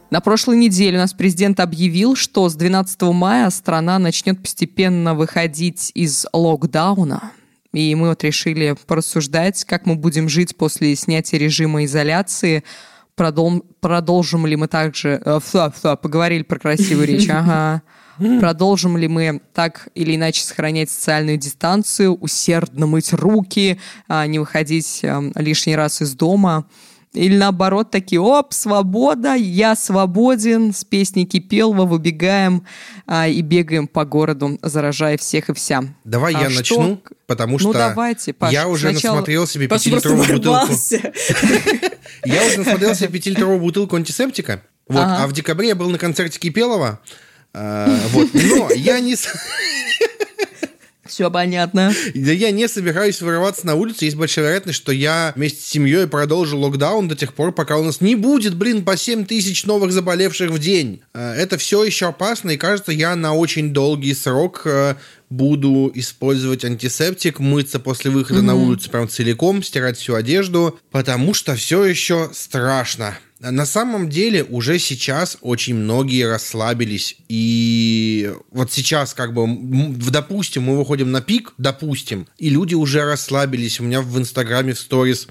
[0.09, 5.91] На прошлой неделе у нас президент объявил, что с 12 мая страна начнет постепенно выходить
[5.93, 7.31] из локдауна.
[7.77, 12.63] И мы вот решили порассуждать, как мы будем жить после снятия режима изоляции.
[13.15, 15.21] Продол продолжим ли мы также...
[15.23, 17.83] Э, фу, поговорили про красивую речь, ага.
[18.39, 25.01] Продолжим ли мы так или иначе сохранять социальную дистанцию, усердно мыть руки, а не выходить
[25.03, 26.65] э, лишний раз из дома.
[27.17, 32.63] Или наоборот, такие, оп, свобода, я свободен, с песней Кипелова выбегаем
[33.07, 35.83] а, и бегаем по городу, заражая всех и вся.
[36.03, 36.59] Давай а я что?
[36.59, 39.15] начну, потому ну, что ну, давайте, Паш, я уже сначала...
[39.15, 40.73] насмотрел себе пятилитровую бутылку.
[42.25, 44.63] Я уже насмотрел себе пятилитровую бутылку антисептика.
[44.87, 46.99] Вот, а в декабре я был на концерте Кипелова.
[47.53, 49.15] А, вот, но я не...
[51.17, 51.91] Все понятно.
[52.13, 54.05] Да я не собираюсь вырываться на улицу.
[54.05, 57.83] Есть большая вероятность, что я вместе с семьей продолжу локдаун до тех пор, пока у
[57.83, 61.01] нас не будет, блин, по 7 тысяч новых заболевших в день.
[61.15, 64.93] А, это все еще опасно, и кажется, я на очень долгий срок э,
[65.31, 68.43] буду использовать антисептик, мыться после выхода mm-hmm.
[68.43, 73.17] на улицу прям целиком, стирать всю одежду, потому что все еще страшно.
[73.39, 77.17] На самом деле уже сейчас очень многие расслабились.
[77.29, 79.47] И вот сейчас как бы,
[80.11, 83.79] допустим, мы выходим на пик, допустим, и люди уже расслабились.
[83.79, 85.27] У меня в Инстаграме, в сторис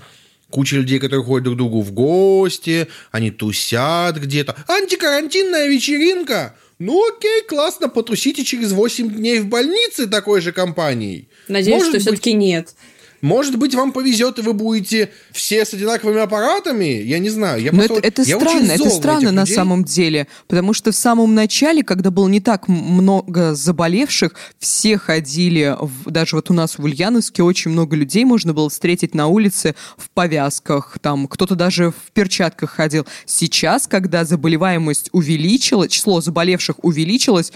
[0.50, 4.54] куча людей, которые ходят друг к другу в гости, они тусят где-то.
[4.68, 6.54] Антикарантинная вечеринка!
[6.78, 11.28] Ну окей, классно, потусите через 8 дней в больнице такой же компанией.
[11.48, 12.02] Надеюсь, Может что быть...
[12.02, 12.74] все-таки нет.
[13.20, 17.02] Может быть, вам повезет, и вы будете все с одинаковыми аппаратами.
[17.02, 17.62] Я не знаю.
[17.62, 20.26] Я Но это, это я странно, это странно на самом деле.
[20.46, 26.36] Потому что в самом начале, когда было не так много заболевших, все ходили, в, даже
[26.36, 30.98] вот у нас в Ульяновске очень много людей можно было встретить на улице в повязках,
[31.00, 33.06] там кто-то даже в перчатках ходил.
[33.24, 37.52] Сейчас, когда заболеваемость увеличилась, число заболевших увеличилось,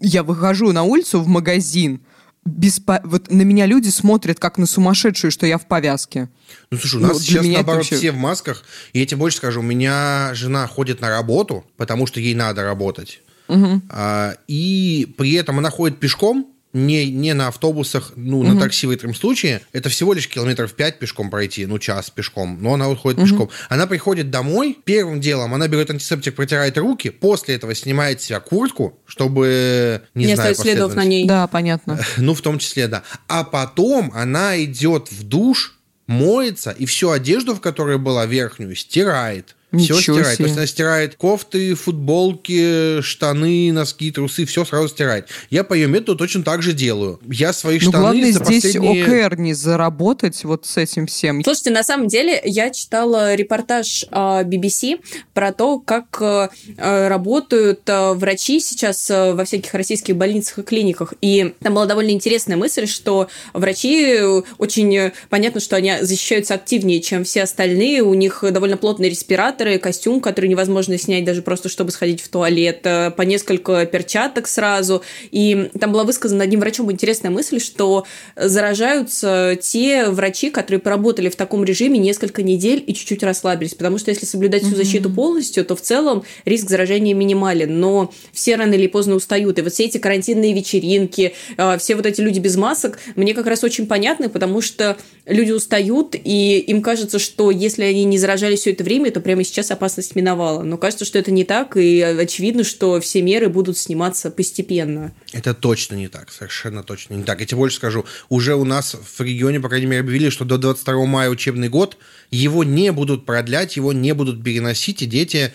[0.00, 2.00] я выхожу на улицу в магазин,
[2.48, 3.00] беспо...
[3.04, 6.28] вот на меня люди смотрят как на сумасшедшую, что я в повязке.
[6.70, 7.96] Ну, слушай, у нас ну, сейчас, наоборот, вообще...
[7.96, 8.64] все в масках.
[8.92, 12.64] И я тебе больше скажу, у меня жена ходит на работу, потому что ей надо
[12.64, 13.20] работать.
[13.48, 13.82] Угу.
[13.90, 18.48] А, и при этом она ходит пешком, не, не на автобусах, ну, угу.
[18.48, 22.58] на такси в этом случае, это всего лишь километров 5 пешком пройти, ну, час пешком,
[22.60, 23.26] но она уходит угу.
[23.26, 23.50] пешком.
[23.68, 28.98] Она приходит домой, первым делом она берет антисептик, протирает руки, после этого снимает себя куртку,
[29.06, 31.26] чтобы, не, не знаю, следов на ней.
[31.26, 31.98] Да, понятно.
[32.18, 33.04] Ну, в том числе, да.
[33.28, 39.54] А потом она идет в душ, моется, и всю одежду, в которой была верхнюю, стирает.
[39.76, 40.26] Все стирает.
[40.26, 40.36] Себе.
[40.36, 45.28] То есть она стирает кофты, футболки, штаны, носки, трусы, все сразу стирает.
[45.50, 47.20] Я по ее методу точно так же делаю.
[47.28, 49.04] Я свои ну, штаны главное за здесь последние...
[49.04, 51.44] ОКР не заработать вот с этим всем.
[51.44, 57.80] Слушайте, на самом деле я читала репортаж BBC а, про то, как э, э, работают
[57.86, 61.12] э, врачи сейчас во всяких российских больницах и клиниках.
[61.20, 64.18] И там была довольно интересная мысль, что врачи
[64.56, 68.02] очень понятно, что они защищаются активнее, чем все остальные.
[68.02, 72.28] У них довольно плотный респиратор респираторы, костюм, который невозможно снять даже просто, чтобы сходить в
[72.28, 75.02] туалет, э, по несколько перчаток сразу.
[75.30, 81.36] И там была высказана одним врачом интересная мысль, что заражаются те врачи, которые поработали в
[81.36, 83.74] таком режиме несколько недель и чуть-чуть расслабились.
[83.74, 87.80] Потому что если соблюдать всю защиту полностью, то в целом риск заражения минимален.
[87.80, 89.58] Но все рано или поздно устают.
[89.58, 93.46] И вот все эти карантинные вечеринки, э, все вот эти люди без масок, мне как
[93.46, 98.60] раз очень понятны, потому что люди устают, и им кажется, что если они не заражались
[98.60, 100.62] все это время, то прямо сейчас опасность миновала.
[100.62, 105.12] Но кажется, что это не так, и очевидно, что все меры будут сниматься постепенно.
[105.32, 107.40] Это точно не так, совершенно точно не так.
[107.40, 110.58] Я тебе больше скажу, уже у нас в регионе, по крайней мере, объявили, что до
[110.58, 111.96] 22 мая учебный год
[112.30, 115.52] его не будут продлять, его не будут переносить, и дети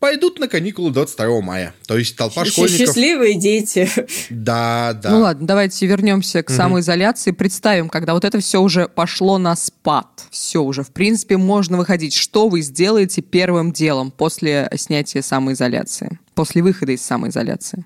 [0.00, 1.74] пойдут на каникулы 22 мая.
[1.86, 2.78] То есть толпа школьников...
[2.78, 3.88] Счастливые дети.
[4.30, 5.10] Да, да.
[5.10, 6.56] Ну ладно, давайте вернемся к угу.
[6.56, 7.30] самоизоляции.
[7.30, 10.24] Представим, когда вот это все уже пошло на спад.
[10.30, 12.14] Все уже, в принципе, можно выходить.
[12.14, 16.18] Что вы сделаете первым делом после снятия самоизоляции?
[16.34, 17.84] После выхода из самоизоляции?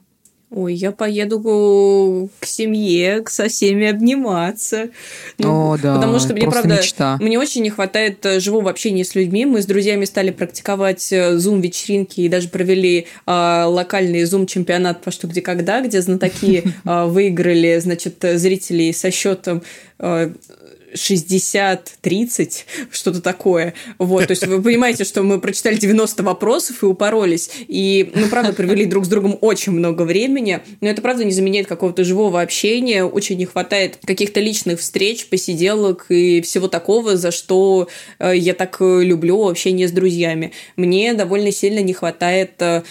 [0.57, 4.90] Ой, я поеду к семье, со всеми обниматься.
[5.38, 5.97] Ну, О, да.
[5.97, 7.19] Потому что мне, правда, мечта.
[7.21, 9.47] мне очень не хватает э, живого общения с людьми.
[9.47, 15.27] Мы с друзьями стали практиковать зум-вечеринки э, и даже провели э, локальный зум-чемпионат по что
[15.27, 19.62] где когда, где знатоки э, выиграли, значит, зрителей со счетом
[19.99, 20.31] э,
[20.94, 23.74] 60-30, что-то такое.
[23.98, 27.50] Вот, то есть вы понимаете, что мы прочитали 90 вопросов и упоролись.
[27.68, 30.61] И, ну, правда, провели друг с другом очень много времени.
[30.80, 33.04] Но это, правда, не заменяет какого-то живого общения.
[33.04, 38.76] Очень не хватает каких-то личных встреч, посиделок и всего такого, за что э, я так
[38.80, 40.52] люблю общение с друзьями.
[40.76, 42.83] Мне довольно сильно не хватает э,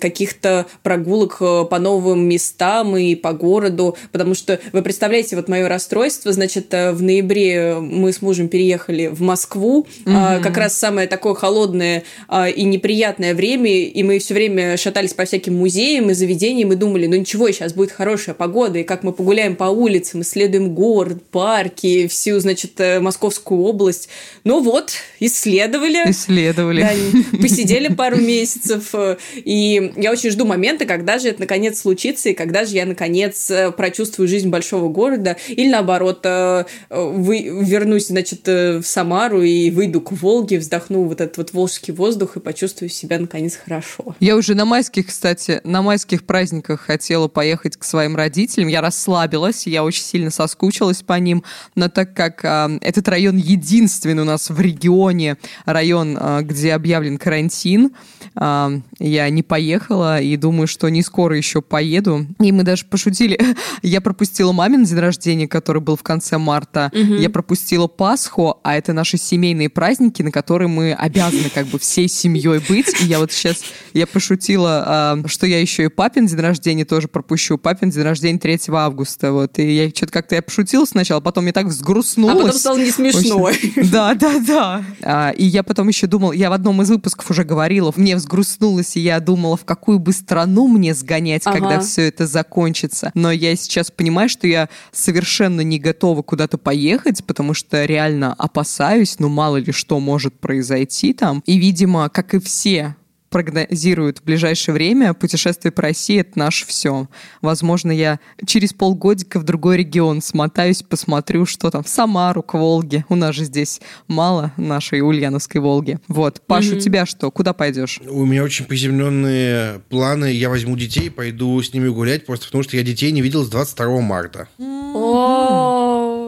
[0.00, 5.68] каких-то прогулок э, по новым местам и по городу, потому что вы представляете, вот мое
[5.68, 9.86] расстройство, значит, э, в ноябре мы с мужем переехали в Москву, угу.
[10.04, 15.24] как раз самое такое холодное а, и неприятное время, и мы все время шатались по
[15.24, 19.12] всяким музеям и заведениям и думали, ну ничего, сейчас будет хорошая погода, и как мы
[19.12, 24.08] погуляем по улицам, исследуем город, парки, всю, значит, э, Московскую область.
[24.44, 26.10] Ну вот, исследовали.
[26.10, 26.82] Исследовали.
[26.82, 28.94] Да, посидели пару месяцев,
[29.36, 33.50] и я очень жду момента, когда же это наконец случится, и когда же я наконец
[33.50, 40.00] э, прочувствую жизнь большого города, или наоборот, э, вы, вернусь, значит, в Самару и выйду
[40.00, 44.16] к Волге, вздохну вот этот вот волжский воздух и почувствую себя наконец хорошо.
[44.20, 48.68] Я уже на майских, кстати, на майских праздниках хотела поехать к своим родителям.
[48.68, 54.22] Я расслабилась, я очень сильно соскучилась по ним, но так как э, этот район единственный
[54.22, 57.92] у нас в регионе, район, э, где объявлен карантин,
[58.34, 62.26] э, я не поехала и думаю, что не скоро еще поеду.
[62.40, 63.40] И мы даже пошутили.
[63.82, 66.90] я пропустила мамин день рождения, который был в конце марта.
[66.92, 67.14] Угу.
[67.14, 72.08] Я пропустила Пасху, а это наши семейные праздники, на которые мы обязаны как бы всей
[72.08, 72.94] семьей быть.
[73.00, 77.56] И я вот сейчас, я пошутила, что я еще и папин день рождения тоже пропущу.
[77.58, 79.32] Папин день рождения 3 августа.
[79.32, 79.58] Вот.
[79.58, 82.34] И я что-то как-то я пошутила сначала, потом мне так взгрустнулось.
[82.34, 83.38] А потом стало не смешно.
[83.38, 83.72] Очень...
[83.90, 84.84] Да, да, да.
[85.02, 88.96] А, и я потом еще думала, я в одном из выпусков уже говорила, мне взгрустнулось,
[88.96, 91.58] и я думала, в какую бы страну мне сгонять, ага.
[91.58, 93.10] когда все это закончится.
[93.14, 99.18] Но я сейчас понимаю, что я совершенно не готова куда-то поехать, потому что реально опасаюсь,
[99.18, 101.42] ну мало ли что может произойти там.
[101.46, 102.96] И, видимо, как и все
[103.30, 107.08] прогнозируют в ближайшее время, путешествие по России— это наше все.
[107.42, 113.04] Возможно, я через полгодика в другой регион смотаюсь, посмотрю, что там в Самару, к Волге.
[113.08, 115.98] У нас же здесь мало нашей Ульяновской Волги.
[116.08, 116.40] Вот.
[116.46, 116.76] Паш, mm-hmm.
[116.76, 117.30] у тебя что?
[117.30, 118.00] Куда пойдешь?
[118.06, 120.32] У меня очень поземленные планы.
[120.32, 123.48] Я возьму детей, пойду с ними гулять, просто потому что я детей не видел с
[123.48, 124.48] 22 марта.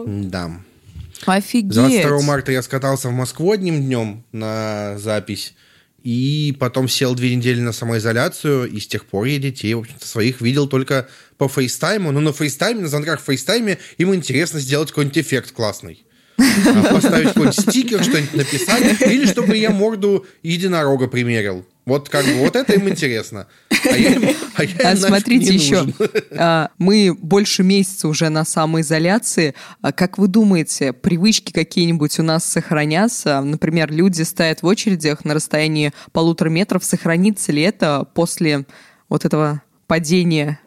[0.05, 0.51] Да.
[1.25, 1.73] Офигеть.
[1.73, 5.53] 22 марта я скатался в Москву одним днем на запись.
[6.03, 10.07] И потом сел две недели на самоизоляцию, и с тех пор я детей, в общем-то,
[10.07, 12.11] своих видел только по FaceTime у.
[12.11, 16.03] Но на FaceTime е, на звонках в FaceTime е им интересно сделать какой-нибудь эффект классный.
[16.37, 21.65] А поставить какой-нибудь стикер, что-нибудь написать, или чтобы я морду единорога примерил.
[21.85, 23.47] Вот как бы вот это им интересно.
[23.89, 25.87] А, я, а, я а смотрите еще,
[26.37, 29.55] а, мы больше месяца уже на самоизоляции.
[29.81, 33.41] А как вы думаете, привычки какие-нибудь у нас сохранятся?
[33.41, 36.83] Например, люди стоят в очередях на расстоянии полутора метров.
[36.83, 38.65] Сохранится ли это после
[39.09, 40.59] вот этого падения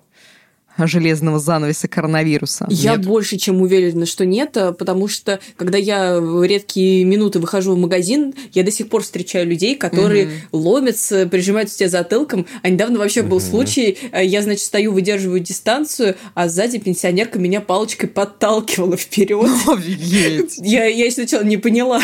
[0.79, 2.67] железного занавеса коронавируса.
[2.71, 3.07] Я нет?
[3.07, 7.79] больше чем уверена, что нет, а, потому что когда я в редкие минуты выхожу в
[7.79, 10.59] магазин, я до сих пор встречаю людей, которые угу.
[10.59, 12.47] ломятся, прижимаются тебя затылком.
[12.63, 13.31] А недавно вообще угу.
[13.31, 19.51] был случай, а, я, значит, стою, выдерживаю дистанцию, а сзади пенсионерка меня палочкой подталкивала вперед.
[19.67, 20.59] Офигеть!
[20.65, 22.01] Я, я сначала не поняла.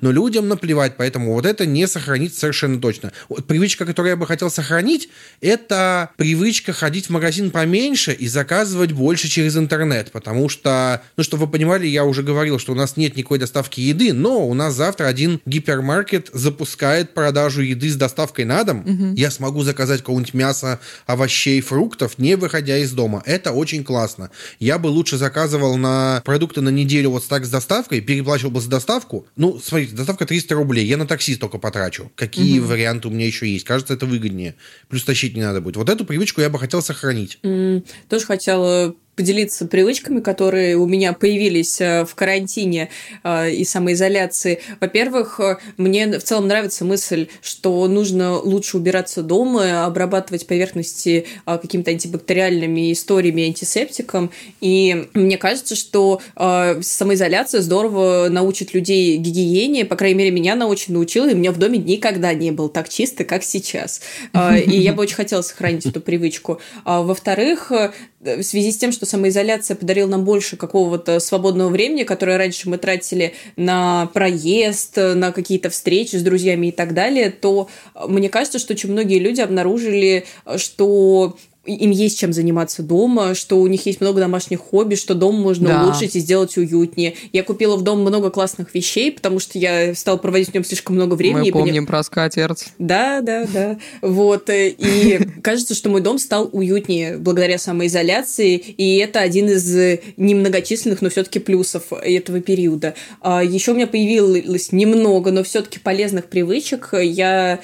[0.00, 3.12] Но людям наплевать, поэтому вот это не сохранится совершенно точно.
[3.28, 5.08] Вот привычка, которую я бы хотел сохранить,
[5.40, 11.24] это привычка ходить в магазин поменьше, меньше и заказывать больше через интернет, потому что, ну,
[11.24, 14.54] чтобы вы понимали, я уже говорил, что у нас нет никакой доставки еды, но у
[14.54, 18.80] нас завтра один гипермаркет запускает продажу еды с доставкой на дом.
[18.80, 19.14] Угу.
[19.16, 23.22] Я смогу заказать какого-нибудь мяса, овощей, фруктов, не выходя из дома.
[23.26, 24.30] Это очень классно.
[24.60, 28.68] Я бы лучше заказывал на продукты на неделю вот так с доставкой, переплачивал бы за
[28.68, 29.26] доставку.
[29.36, 32.10] Ну, смотрите, доставка 300 рублей, я на такси столько потрачу.
[32.14, 32.68] Какие угу.
[32.68, 33.64] варианты у меня еще есть?
[33.64, 34.54] Кажется, это выгоднее.
[34.88, 35.76] Плюс тащить не надо будет.
[35.76, 37.38] Вот эту привычку я бы хотел сохранить.
[37.42, 42.88] Mm, тоже хотела поделиться привычками, которые у меня появились э, в карантине
[43.24, 44.60] э, и самоизоляции.
[44.78, 51.90] Во-первых, э, мне в целом нравится мысль, что нужно лучше убираться дома, обрабатывать поверхности какими-то
[51.90, 54.30] антибактериальными историями, антисептиком.
[54.60, 59.84] И мне кажется, что самоизоляция здорово научит людей гигиене.
[59.84, 62.68] По крайней мере, меня она очень научила, и у меня в доме никогда не было
[62.68, 64.00] так чисто, как сейчас.
[64.32, 66.60] И я бы очень хотела сохранить эту привычку.
[66.84, 67.72] А во-вторых,
[68.20, 72.78] в связи с тем, что самоизоляция подарила нам больше какого-то свободного времени, которое раньше мы
[72.78, 77.68] тратили на проезд, на какие-то встречи с друзьями и так далее, то
[78.08, 80.26] мне кажется, что очень многие люди обнаружили,
[80.56, 85.40] что им есть чем заниматься дома, что у них есть много домашних хобби, что дом
[85.40, 85.84] можно да.
[85.84, 87.14] улучшить и сделать уютнее.
[87.32, 90.96] Я купила в дом много классных вещей, потому что я стала проводить в нем слишком
[90.96, 91.50] много времени.
[91.50, 91.86] Мы помним поня...
[91.86, 92.68] про скатерть.
[92.78, 93.78] Да, да, да.
[94.02, 94.48] Вот.
[94.50, 101.02] Э, и кажется, что мой дом стал уютнее благодаря самоизоляции, и это один из немногочисленных,
[101.02, 102.94] но все-таки плюсов этого периода.
[103.20, 106.90] А Еще у меня появилось немного, но все-таки полезных привычек.
[106.92, 107.58] Я э,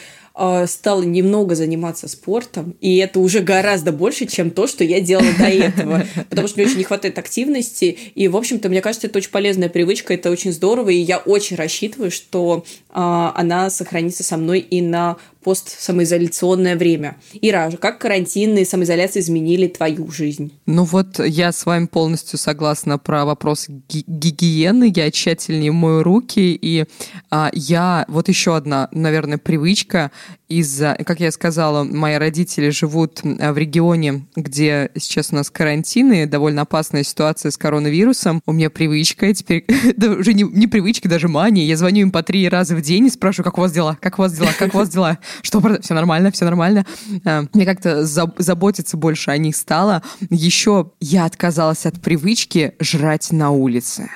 [0.67, 5.45] стала немного заниматься спортом, и это уже гораздо больше, чем то, что я делала до
[5.45, 9.31] этого, потому что мне очень не хватает активности, и, в общем-то, мне кажется, это очень
[9.31, 14.59] полезная привычка, это очень здорово, и я очень рассчитываю, что э, она сохранится со мной
[14.59, 17.17] и на постсамоизоляционное время.
[17.35, 20.53] Ира, как карантин и самоизоляция изменили твою жизнь?
[20.67, 24.93] Ну вот я с вами полностью согласна про вопрос ги- гигиены.
[24.95, 26.87] Я тщательнее мою руки, и
[27.31, 28.05] а, я...
[28.09, 30.11] Вот еще одна, наверное, привычка
[30.49, 36.63] из-за, как я сказала, мои родители живут в регионе, где сейчас у нас карантины, довольно
[36.63, 38.43] опасная ситуация с коронавирусом.
[38.47, 39.65] У меня привычка, теперь
[39.97, 41.65] да, уже не, не привычка, даже мания.
[41.65, 44.19] Я звоню им по три раза в день и спрашиваю, как у вас дела, как
[44.19, 46.87] у вас дела, как у вас дела, что все нормально, все нормально.
[47.25, 50.03] А, мне как-то заботиться больше о них стало.
[50.31, 54.11] Еще я отказалась от привычки жрать на улице.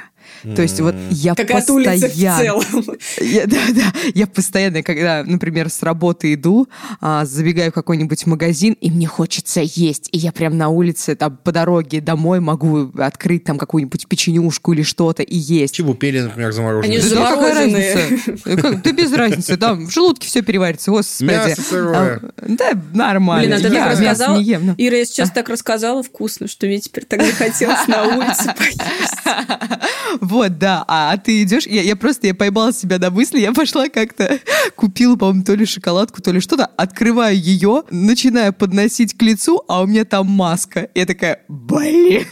[0.54, 1.92] То есть вот я как постоянно...
[1.92, 2.96] От улицы в целом.
[3.20, 3.92] Я, да, да.
[4.14, 6.68] Я постоянно, когда, например, с работы иду,
[7.00, 10.08] а, забегаю в какой-нибудь магазин, и мне хочется есть.
[10.12, 14.82] И я прям на улице, там, по дороге домой могу открыть там какую-нибудь печенюшку или
[14.82, 15.74] что-то и есть.
[15.74, 17.00] Чебупели, например, замороженные.
[17.00, 18.80] Они да, какая разница?
[18.84, 19.56] Да без разницы.
[19.56, 21.30] Там в желудке все переварится, господи.
[21.30, 21.96] Мясо сырое.
[21.96, 23.56] А, да, нормально.
[23.56, 24.66] Блин, а ты я так рассказала, не ем.
[24.66, 30.17] но- Ира, я сейчас так рассказала вкусно, что мне теперь так захотелось на улице поесть.
[30.20, 30.84] Вот, да.
[30.88, 34.38] А, а ты идешь, я, я просто я поймала себя на мысли, я пошла как-то,
[34.76, 39.82] купила, по-моему, то ли шоколадку, то ли что-то, открываю ее, начинаю подносить к лицу, а
[39.82, 40.88] у меня там маска.
[40.94, 42.24] Я такая, блин.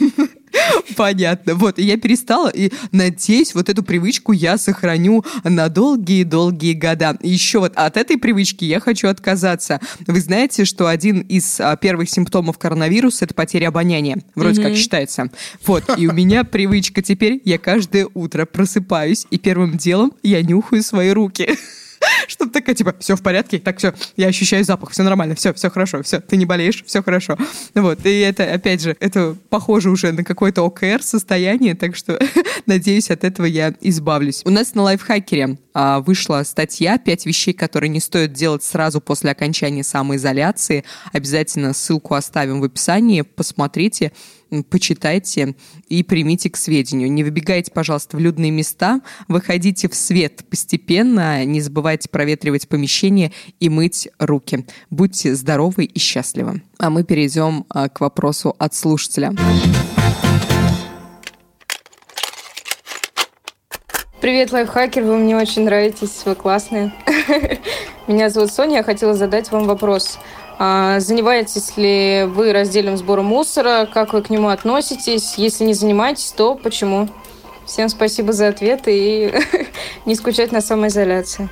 [0.96, 1.54] Понятно.
[1.54, 7.16] Вот, и я перестала, и надеюсь, вот эту привычку я сохраню на долгие-долгие года.
[7.20, 9.80] И еще вот от этой привычки я хочу отказаться.
[10.06, 14.18] Вы знаете, что один из а, первых симптомов коронавируса– это потеря обоняния.
[14.34, 15.30] Вроде как считается.
[15.64, 20.82] Вот, и у меня привычка теперь, я каждое утро просыпаюсь, и первым делом я нюхаю
[20.82, 21.56] свои руки.
[22.28, 25.70] Чтобы такая, типа, все в порядке, так все, я ощущаю запах, все нормально, все, все
[25.70, 27.36] хорошо, все, ты не болеешь, все хорошо.
[27.74, 32.18] Вот, и это, опять же, это похоже уже на какое-то ОКР состояние, так что,
[32.66, 34.42] надеюсь, от этого я избавлюсь.
[34.44, 35.58] У нас на лайфхакере
[36.00, 40.84] вышла статья «Пять вещей, которые не стоит делать сразу после окончания самоизоляции».
[41.12, 44.12] Обязательно ссылку оставим в описании, посмотрите
[44.70, 45.54] почитайте
[45.88, 47.10] и примите к сведению.
[47.10, 53.68] Не выбегайте, пожалуйста, в людные места, выходите в свет постепенно, не забывайте проветривать помещение и
[53.68, 54.66] мыть руки.
[54.90, 56.62] Будьте здоровы и счастливы.
[56.78, 59.34] А мы перейдем а, к вопросу от слушателя.
[64.26, 66.92] Привет, лайфхакер, вы мне очень нравитесь, вы классные.
[68.08, 70.18] Меня зовут Соня, я хотела задать вам вопрос.
[70.58, 73.86] А, занимаетесь ли вы раздельным сбором мусора?
[73.86, 75.34] Как вы к нему относитесь?
[75.36, 77.08] Если не занимаетесь, то почему?
[77.66, 79.32] Всем спасибо за ответ и
[80.06, 81.48] не скучать на самоизоляции.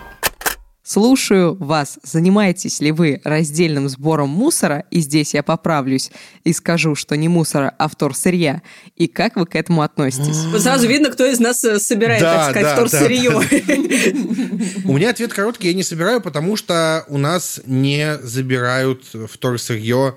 [0.87, 1.99] Слушаю вас.
[2.03, 4.85] Занимаетесь ли вы раздельным сбором мусора?
[4.91, 6.11] И здесь я поправлюсь
[6.45, 8.61] и скажу, что не мусора, а вторсырья.
[8.95, 10.45] И как вы к этому относитесь?
[10.53, 13.31] Вот Сразу видно, кто из нас э, собирает, Да, так сказать, да, вторсырье.
[14.85, 20.17] У меня ответ короткий, я не собираю, потому что у нас не забирают вторсырье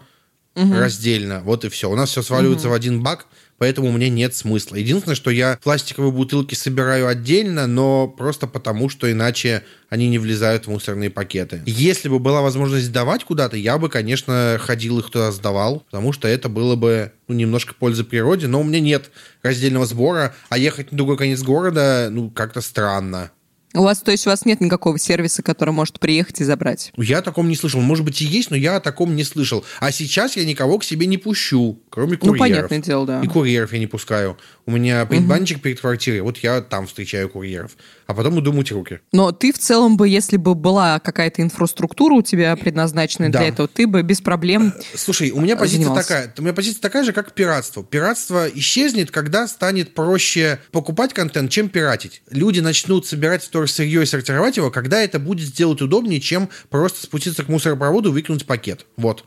[0.53, 1.43] раздельно.
[1.45, 1.89] Вот и все.
[1.89, 3.27] У нас все сваливается в один бак,
[3.58, 4.76] поэтому у меня нет смысла.
[4.76, 10.65] Единственное, что я пластиковые бутылки собираю отдельно, но просто потому, что иначе они не влезают
[10.65, 11.62] в мусорные пакеты.
[11.65, 16.28] Если бы была возможность сдавать куда-то, я бы, конечно, ходил их туда сдавал, потому что
[16.28, 19.12] это было бы ну, немножко пользы природе, но у меня нет
[19.43, 23.32] раздельного сбора, а ехать на другой конец города, ну, как-то странно.
[23.78, 26.92] У вас, то есть, у вас нет никакого сервиса, который может приехать и забрать?
[26.98, 27.80] Я о таком не слышал.
[27.80, 29.63] Может быть, и есть, но я о таком не слышал.
[29.80, 32.40] А сейчас я никого к себе не пущу, кроме Ну, курьеров.
[32.40, 33.22] понятное дело, да.
[33.22, 34.38] И курьеров я не пускаю.
[34.66, 37.72] У меня предбанчик перед квартирой, вот я там встречаю курьеров.
[38.08, 39.02] А потом иду мыть руки.
[39.12, 43.39] Но ты в целом бы, если бы была какая-то инфраструктура у тебя предназначенная Да.
[43.39, 44.74] для этого, ты бы без проблем...
[44.96, 46.08] Слушай, у меня позиция занимался.
[46.08, 46.34] такая.
[46.38, 47.84] У меня позиция такая же, как пиратство.
[47.84, 52.22] Пиратство исчезнет, когда станет проще покупать контент, чем пиратить.
[52.32, 57.43] Люди начнут собирать вторсырье и сортировать его, когда это будет сделать удобнее, чем просто спуститься
[57.43, 58.86] к мусоропроводу и выкинуть пакет.
[58.96, 59.26] Вот.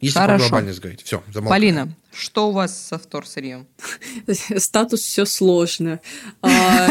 [0.00, 0.44] Если про Хорошо.
[0.48, 1.02] глобальность говорить.
[1.02, 1.60] Все, замолкаю.
[1.60, 3.66] Полина, что у вас со вторсырьем?
[4.56, 6.00] Статус все сложно.
[6.40, 6.88] А,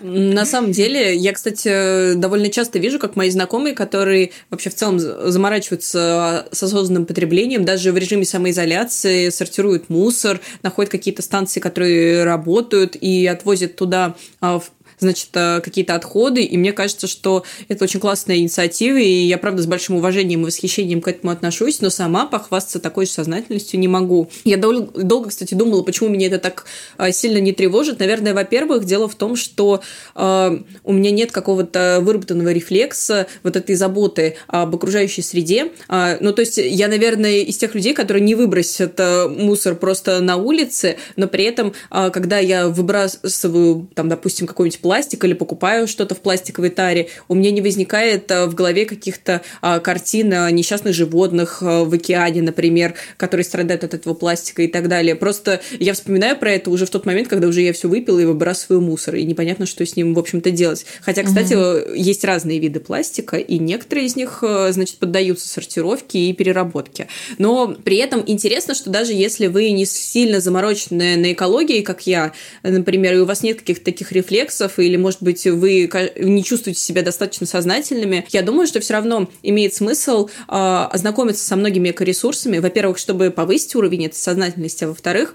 [0.00, 4.98] на самом деле, я, кстати, довольно часто вижу, как мои знакомые, которые вообще в целом
[4.98, 12.96] заморачиваются с осознанным потреблением, даже в режиме самоизоляции, сортируют мусор, находят какие-то станции, которые работают,
[12.96, 14.60] и отвозят туда а,
[14.98, 19.62] значит, э, какие-то отходы, и мне кажется, что это очень классная инициатива, и я, правда,
[19.62, 23.88] с большим уважением и восхищением к этому отношусь, но сама похвастаться такой же сознательностью не
[23.88, 24.28] могу.
[24.44, 26.66] Я дол- долго, кстати, думала, почему меня это так
[26.98, 27.98] э, сильно не тревожит.
[27.98, 29.82] Наверное, во-первых, дело в том, что
[30.14, 35.72] э, у меня нет какого-то выработанного рефлекса вот этой заботы об окружающей среде.
[35.88, 40.20] Э, ну, то есть я, наверное, из тех людей, которые не выбросят э, мусор просто
[40.20, 45.88] на улице, но при этом, э, когда я выбрасываю, там, допустим, какой-нибудь пластик или покупаю
[45.88, 50.92] что-то в пластиковой таре, у меня не возникает э, в голове каких-то э, картин несчастных
[50.92, 55.14] животных э, в океане, например, которые страдают от этого пластика и так далее.
[55.14, 58.26] Просто я вспоминаю про это уже в тот момент, когда уже я все выпила и
[58.26, 60.84] выбрасываю мусор, и непонятно, что с ним, в общем-то, делать.
[61.00, 61.94] Хотя, кстати, угу.
[61.94, 67.08] есть разные виды пластика, и некоторые из них, значит, поддаются сортировке и переработке.
[67.38, 72.34] Но при этом интересно, что даже если вы не сильно заморочены на экологии, как я,
[72.62, 77.02] например, и у вас нет каких-то таких рефлексов, или, может быть, вы не чувствуете себя
[77.02, 82.58] достаточно сознательными, я думаю, что все равно имеет смысл э, ознакомиться со многими экоресурсами.
[82.58, 85.34] Во-первых, чтобы повысить уровень этой сознательности, а во-вторых,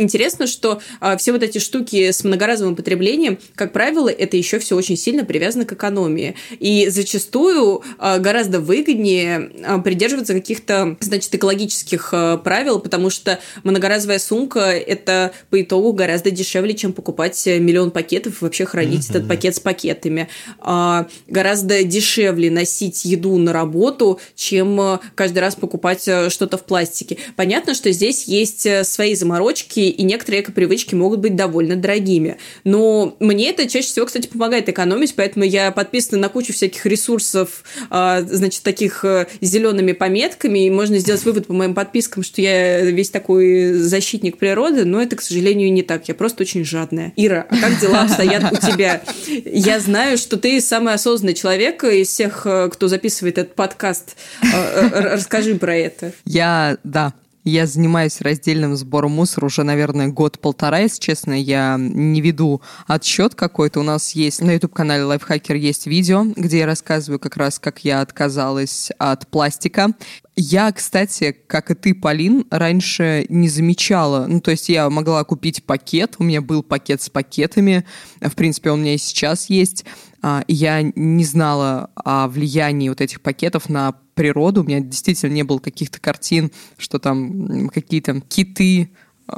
[0.00, 4.76] интересно, что а, все вот эти штуки с многоразовым потреблением, как правило, это еще все
[4.76, 6.34] очень сильно привязано к экономии.
[6.58, 14.18] И зачастую а, гораздо выгоднее а, придерживаться каких-то, значит, экологических а, правил, потому что многоразовая
[14.18, 19.10] сумка это по итогу гораздо дешевле, чем покупать миллион пакетов и вообще хранить mm-hmm.
[19.10, 20.28] этот пакет с пакетами.
[20.58, 26.64] А, гораздо дешевле носить еду на работу, чем а, каждый раз покупать а, что-то в
[26.64, 27.18] пластике.
[27.36, 32.36] Понятно, что здесь есть э, свои заморочки, и некоторые эко-привычки могут быть довольно дорогими.
[32.64, 37.64] Но мне это чаще всего, кстати, помогает экономить, поэтому я подписана на кучу всяких ресурсов,
[37.90, 42.80] а, значит, таких э, зелеными пометками, и можно сделать вывод по моим подпискам, что я
[42.80, 46.08] весь такой защитник природы, но это, к сожалению, не так.
[46.08, 47.12] Я просто очень жадная.
[47.16, 49.02] Ира, а как дела обстоят у тебя?
[49.44, 54.16] Я знаю, что ты самый осознанный человек из всех, э, кто записывает этот подкаст.
[54.42, 56.12] Э, расскажи про это.
[56.24, 57.12] Я, да,
[57.44, 61.32] я занимаюсь раздельным сбором мусора уже, наверное, год-полтора, если честно.
[61.32, 63.80] Я не веду отсчет какой-то.
[63.80, 68.02] У нас есть на YouTube-канале Lifehacker есть видео, где я рассказываю как раз, как я
[68.02, 69.94] отказалась от пластика.
[70.36, 74.26] Я, кстати, как и ты, Полин, раньше не замечала.
[74.26, 77.84] Ну, то есть я могла купить пакет, у меня был пакет с пакетами,
[78.20, 79.84] в принципе, он у меня и сейчас есть.
[80.22, 84.62] А, я не знала о влиянии вот этих пакетов на природу.
[84.62, 88.90] У меня действительно не было каких-то картин, что там какие-то киты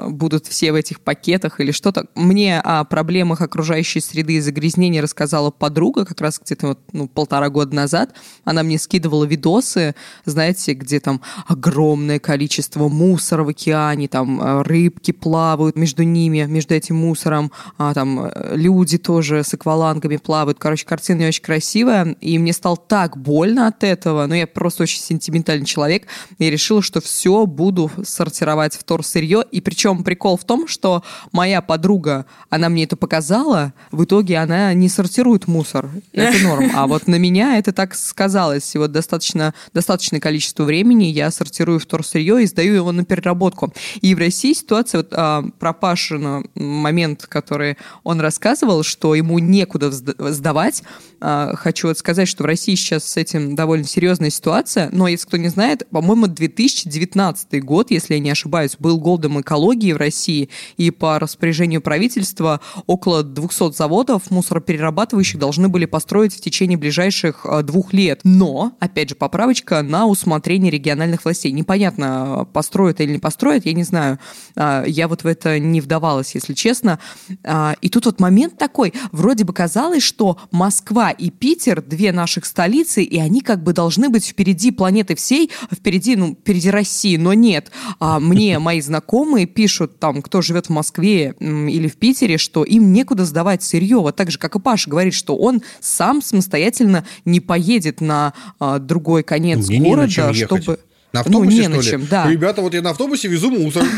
[0.08, 2.06] будут все в этих пакетах или что-то.
[2.14, 7.48] Мне о проблемах окружающей среды и загрязнения рассказала подруга как раз где-то вот, ну, полтора
[7.50, 8.14] года назад.
[8.44, 15.10] Она мне скидывала видосы, знаете, где там огромное количество мусора в океане, там э, рыбки
[15.10, 20.58] плавают между ними, между этим мусором, а там э, люди тоже с аквалангами плавают.
[20.58, 24.84] Короче, картина не очень красивая, и мне стало так больно от этого, но я просто
[24.84, 26.06] очень сентиментальный человек,
[26.38, 31.02] и решила, что все буду сортировать в торсырье, и причем причем прикол в том, что
[31.32, 35.90] моя подруга, она мне это показала, в итоге она не сортирует мусор.
[36.12, 36.70] Это норм.
[36.72, 38.76] А вот на меня это так сказалось.
[38.76, 43.74] И вот достаточно, достаточное количество времени я сортирую вторсырье и сдаю его на переработку.
[44.02, 49.90] И в России ситуация, вот а, про Пашина момент, который он рассказывал, что ему некуда
[49.90, 50.84] сдавать.
[51.20, 55.26] А, хочу вот сказать, что в России сейчас с этим довольно серьезная ситуация, но если
[55.26, 59.96] кто не знает, по-моему, 2019 год, если я не ошибаюсь, был голдом экологии, экологии в
[59.96, 67.44] России, и по распоряжению правительства около 200 заводов мусороперерабатывающих должны были построить в течение ближайших
[67.44, 68.20] э, двух лет.
[68.24, 71.52] Но, опять же, поправочка на усмотрение региональных властей.
[71.52, 74.18] Непонятно, построят или не построят, я не знаю.
[74.56, 76.98] А, я вот в это не вдавалась, если честно.
[77.44, 82.44] А, и тут вот момент такой, вроде бы казалось, что Москва и Питер, две наших
[82.44, 87.32] столицы, и они как бы должны быть впереди планеты всей, впереди, ну, впереди России, но
[87.32, 87.70] нет.
[87.98, 92.92] А мне мои знакомые пишут там, кто живет в Москве или в Питере, что им
[92.92, 93.98] некуда сдавать сырье.
[93.98, 98.78] Вот так же, как и Паша говорит, что он сам самостоятельно не поедет на а,
[98.78, 100.78] другой конец Мне города, не чтобы...
[101.12, 102.06] На автобусе, ну, не что на чем, ли?
[102.06, 102.30] да.
[102.30, 103.84] Ребята, вот я на автобусе везу мусор.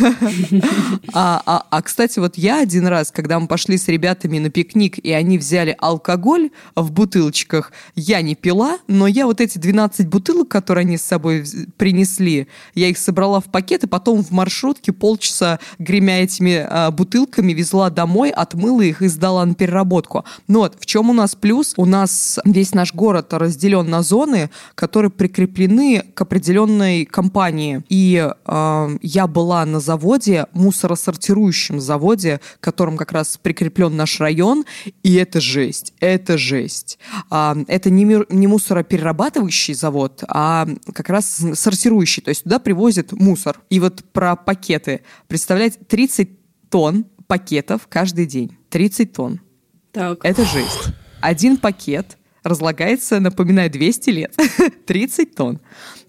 [1.16, 4.98] А, а, а, кстати, вот я один раз, когда мы пошли с ребятами на пикник,
[4.98, 10.48] и они взяли алкоголь в бутылочках, я не пила, но я вот эти 12 бутылок,
[10.48, 11.44] которые они с собой
[11.76, 17.52] принесли, я их собрала в пакет, и потом в маршрутке полчаса, гремя этими а, бутылками,
[17.52, 20.24] везла домой, отмыла их и сдала на переработку.
[20.48, 21.74] Ну вот, в чем у нас плюс?
[21.76, 28.88] У нас весь наш город разделен на зоны, которые прикреплены к определенной компании, и э,
[29.02, 34.64] я была на заводе, мусоросортирующем заводе, к которому как раз прикреплен наш район,
[35.02, 36.98] и это жесть, это жесть.
[37.30, 43.12] А, это не, мир, не мусороперерабатывающий завод, а как раз сортирующий, то есть туда привозят
[43.12, 43.60] мусор.
[43.70, 45.02] И вот про пакеты.
[45.28, 46.30] Представляете, 30
[46.70, 48.56] тонн пакетов каждый день.
[48.70, 49.40] 30 тонн.
[49.92, 50.24] Так.
[50.24, 50.88] Это жесть.
[51.20, 54.36] Один пакет разлагается, напоминаю, 200 лет.
[54.86, 55.60] 30 тонн.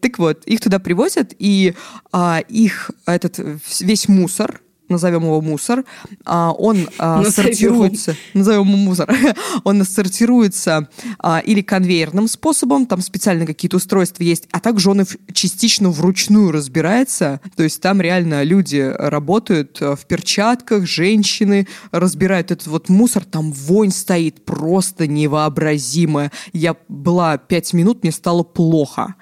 [0.02, 1.74] Так вот, их туда привозят, и
[2.12, 3.40] а, их этот
[3.80, 5.84] весь мусор, назовем его мусор,
[6.26, 9.14] а, он а, сортируется, назовем его мусор,
[9.64, 10.88] он сортируется
[11.20, 17.42] а, или конвейерным способом, там специально какие-то устройства есть, а также он частично вручную разбирается,
[17.56, 23.92] то есть там реально люди работают в перчатках, женщины разбирают этот вот мусор, там вонь
[23.92, 26.32] стоит просто невообразимая.
[26.54, 29.16] Я была пять минут, мне стало плохо.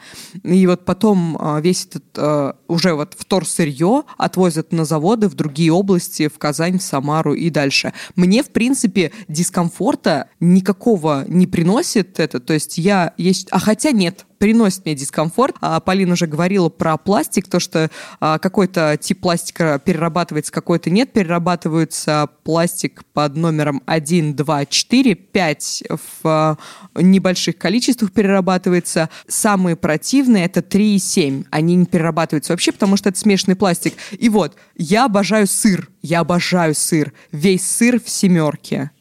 [0.44, 6.28] И вот потом весь этот уже вот вторсырье отвозят на заводы в другие другие области,
[6.28, 7.94] в Казань, в Самару и дальше.
[8.16, 12.40] Мне, в принципе, дискомфорта никакого не приносит это.
[12.40, 13.50] То есть я есть...
[13.52, 15.56] А хотя нет, приносит мне дискомфорт.
[15.62, 21.14] А Полина уже говорила про пластик, то, что а, какой-то тип пластика перерабатывается, какой-то нет.
[21.14, 26.58] Перерабатывается пластик под номером 1, 2, 4, 5 в а,
[26.96, 29.10] небольших количествах перерабатывается.
[29.28, 31.44] Самые противные это 3 и 7.
[31.50, 33.94] Они не перерабатываются вообще, потому что это смешанный пластик.
[34.12, 35.90] И вот, я обожаю сыр.
[36.02, 37.14] Я обожаю сыр.
[37.32, 38.92] Весь сыр в семерке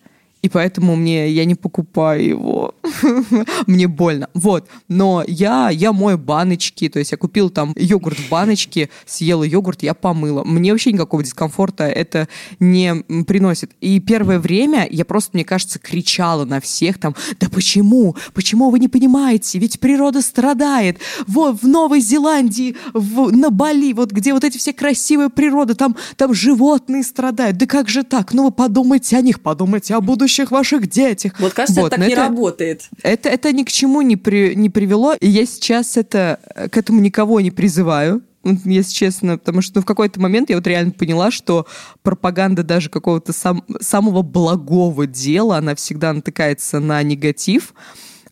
[0.42, 2.74] и поэтому мне я не покупаю его.
[3.68, 4.28] мне больно.
[4.34, 4.68] Вот.
[4.88, 9.84] Но я, я мою баночки, то есть я купил там йогурт в баночке, съела йогурт,
[9.84, 10.42] я помыла.
[10.42, 12.28] Мне вообще никакого дискомфорта это
[12.58, 13.70] не приносит.
[13.80, 18.16] И первое время я просто, мне кажется, кричала на всех там, да почему?
[18.34, 19.60] Почему вы не понимаете?
[19.60, 20.98] Ведь природа страдает.
[21.28, 25.96] Вот в Новой Зеландии, в, на Бали, вот где вот эти все красивые природы, там,
[26.16, 27.58] там животные страдают.
[27.58, 28.34] Да как же так?
[28.34, 31.32] Ну вы подумайте о них, подумайте о будущем будущих ваших детях.
[31.38, 32.88] Вот кажется, вот, так не это, работает.
[33.02, 35.14] Это, это ни к чему не, при, не привело.
[35.14, 36.38] И я сейчас это,
[36.70, 38.22] к этому никого не призываю
[38.64, 41.64] если честно, потому что ну, в какой-то момент я вот реально поняла, что
[42.02, 47.72] пропаганда даже какого-то сам, самого благого дела, она всегда натыкается на негатив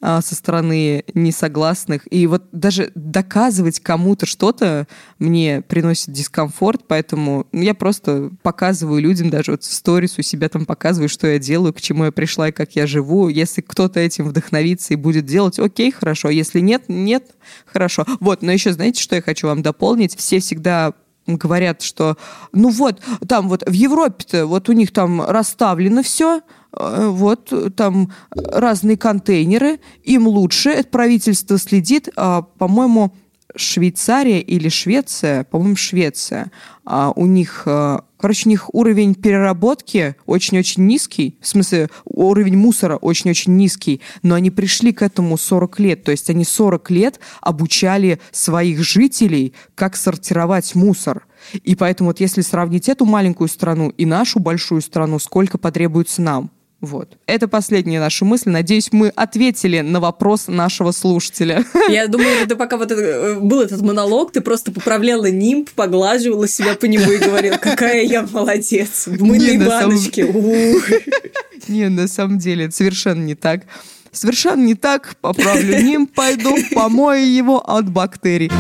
[0.01, 2.11] со стороны несогласных.
[2.11, 4.87] И вот даже доказывать кому-то что-то
[5.19, 10.65] мне приносит дискомфорт, поэтому я просто показываю людям, даже вот в сторис у себя там
[10.65, 13.29] показываю, что я делаю, к чему я пришла и как я живу.
[13.29, 16.31] Если кто-то этим вдохновится и будет делать, окей, хорошо.
[16.31, 17.25] Если нет, нет,
[17.67, 18.07] хорошо.
[18.21, 20.17] Вот, но еще знаете, что я хочу вам дополнить?
[20.17, 20.95] Все всегда
[21.27, 22.17] говорят, что
[22.53, 26.43] ну вот, там вот в Европе-то вот у них там расставлено все,
[26.73, 33.13] вот там разные контейнеры, им лучше, это правительство следит, а, по-моему,
[33.57, 36.51] Швейцария или Швеция, по-моему, Швеция,
[36.85, 42.97] а у них, э, короче, у них уровень переработки очень-очень низкий, в смысле, уровень мусора
[42.97, 48.21] очень-очень низкий, но они пришли к этому 40 лет, то есть они 40 лет обучали
[48.33, 51.27] своих жителей, как сортировать мусор.
[51.65, 56.51] И поэтому вот если сравнить эту маленькую страну и нашу большую страну, сколько потребуется нам?
[56.81, 57.19] Вот.
[57.27, 58.49] Это последняя наша мысль.
[58.49, 61.65] Надеюсь, мы ответили на вопрос нашего слушателя.
[61.91, 66.49] Я думаю, ты пока вот это, э, был этот монолог, ты просто поправляла нимб, поглаживала
[66.49, 70.23] себя по нему и говорила, какая я молодец, в мыльной баночке.
[71.69, 73.67] Не, на самом деле, это совершенно не так.
[74.11, 75.17] Совершенно не так.
[75.21, 78.51] Поправлю нимб, пойду помою его от бактерий.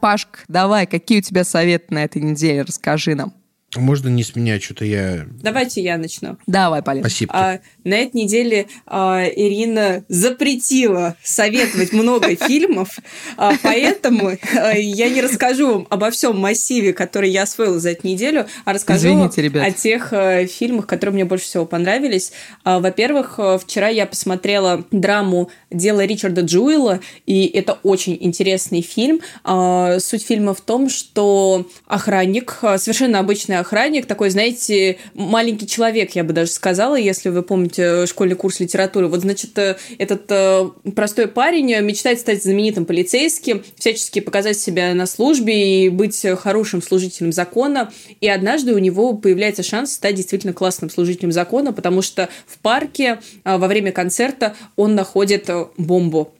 [0.00, 2.62] Пашк, давай, какие у тебя советы на этой неделе?
[2.62, 3.32] Расскажи нам.
[3.80, 5.26] Можно не с меня, что-то я...
[5.42, 6.36] Давайте я начну.
[6.46, 7.08] Давай, Полина.
[7.08, 7.32] Спасибо.
[7.34, 12.98] А, на этой неделе а, Ирина запретила советовать много фильмов,
[13.36, 18.06] а, поэтому а, я не расскажу вам обо всем массиве, который я освоила за эту
[18.06, 19.66] неделю, а расскажу Извините, ребят.
[19.66, 22.32] о тех а, фильмах, которые мне больше всего понравились.
[22.64, 29.20] А, во-первых, а, вчера я посмотрела драму «Дело Ричарда Джуэла», и это очень интересный фильм.
[29.44, 36.12] А, суть фильма в том, что охранник, а, совершенно обычный охранник, такой, знаете, маленький человек,
[36.12, 39.08] я бы даже сказала, если вы помните школьный курс литературы.
[39.08, 45.06] Вот, значит, э, этот э, простой парень мечтает стать знаменитым полицейским, всячески показать себя на
[45.06, 47.92] службе и быть хорошим служителем закона.
[48.20, 53.20] И однажды у него появляется шанс стать действительно классным служителем закона, потому что в парке
[53.44, 56.32] э, во время концерта он находит бомбу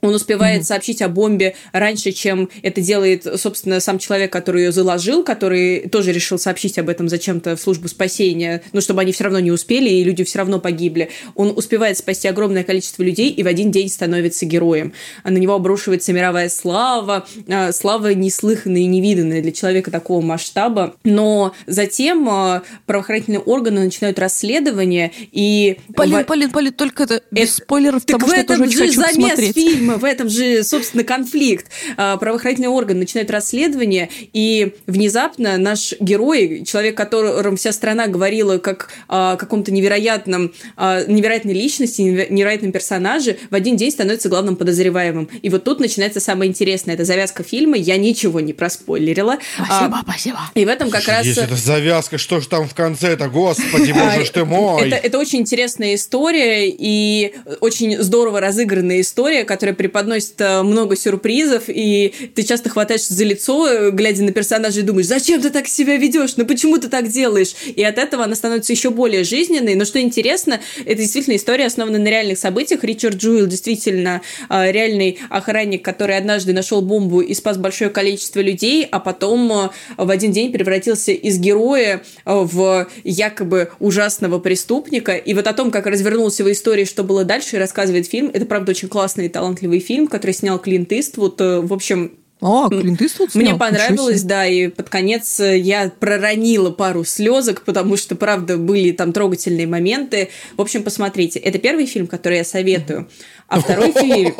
[0.00, 0.66] он успевает mm-hmm.
[0.66, 6.12] сообщить о бомбе раньше, чем это делает, собственно, сам человек, который ее заложил, который тоже
[6.12, 9.88] решил сообщить об этом зачем-то в службу спасения, но чтобы они все равно не успели,
[9.88, 11.10] и люди все равно погибли.
[11.34, 14.92] Он успевает спасти огромное количество людей и в один день становится героем.
[15.22, 20.94] А на него обрушивается мировая слава, а, слава неслыханная и невиданная для человека такого масштаба.
[21.04, 25.78] Но затем а, правоохранительные органы начинают расследование, и...
[25.94, 27.64] Полин, Полин, Полин, только это без это...
[27.64, 31.66] спойлеров, потому что я тоже очень хочу замес фильма в этом же, собственно, конфликт.
[31.96, 38.90] А, правоохранительный орган начинает расследование, и внезапно наш герой, человек, которым вся страна говорила как
[39.08, 45.28] о каком-то невероятном, невероятной личности, невероятном персонаже, в один день становится главным подозреваемым.
[45.42, 46.94] И вот тут начинается самое интересное.
[46.94, 47.76] Это завязка фильма.
[47.76, 49.38] Я ничего не проспойлерила.
[49.54, 50.38] Спасибо, а, спасибо.
[50.54, 51.26] И в этом как раз...
[51.26, 54.88] Есть эта завязка, что ж там в конце-то, господи, боже ж ты мой!
[54.88, 61.64] Это, это очень интересная история и очень здорово разыгранная история, которая преподносит э, много сюрпризов,
[61.68, 65.68] и ты часто хватаешься за лицо, э, глядя на персонажа, и думаешь, зачем ты так
[65.68, 67.54] себя ведешь, ну почему ты так делаешь?
[67.64, 69.76] И от этого она становится еще более жизненной.
[69.76, 72.84] Но что интересно, это действительно история, основана на реальных событиях.
[72.84, 74.20] Ричард Джуэл действительно
[74.50, 80.10] э, реальный охранник, который однажды нашел бомбу и спас большое количество людей, а потом в
[80.10, 85.16] один день превратился из героя в якобы ужасного преступника.
[85.16, 88.30] И вот о том, как развернулся его история, что было дальше, рассказывает фильм.
[88.34, 91.40] Это, правда, очень классный и талантливый талантливый фильм, который снял Клинт Иствуд.
[91.40, 93.44] Э, в общем, о, Клинт Иствуд снял?
[93.44, 98.92] Мне понравилось, да, и под конец э, я проронила пару слезок, потому что, правда, были
[98.92, 100.30] там трогательные моменты.
[100.56, 101.38] В общем, посмотрите.
[101.38, 103.08] Это первый фильм, который я советую.
[103.50, 104.34] А второй фильм...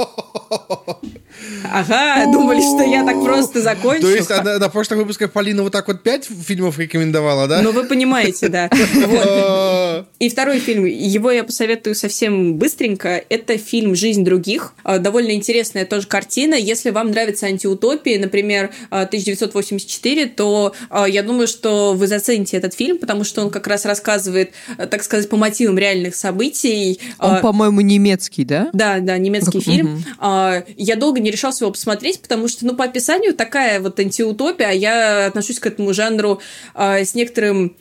[1.73, 4.03] Ага, думали, что я так просто закончу.
[4.03, 7.63] То есть на, на прошлых выпусках Полина вот так вот пять фильмов рекомендовала, да?
[7.63, 8.69] Ну, вы понимаете, да.
[10.19, 13.23] И второй фильм, его я посоветую совсем быстренько.
[13.29, 14.75] Это фильм «Жизнь других».
[14.83, 16.55] А, довольно интересная тоже картина.
[16.55, 22.75] Если вам нравятся антиутопии, например, 1984, а, то а, я думаю, что вы зацените этот
[22.75, 27.01] фильм, потому что он как раз рассказывает, так сказать, по мотивам реальных событий.
[27.19, 28.69] Он, по-моему, немецкий, да?
[28.73, 30.05] Да, да, немецкий фильм.
[30.21, 34.73] Я долго не решался его посмотреть, потому что, ну, по описанию такая вот антиутопия, а
[34.73, 36.41] я отношусь к этому жанру
[36.75, 37.77] с некоторым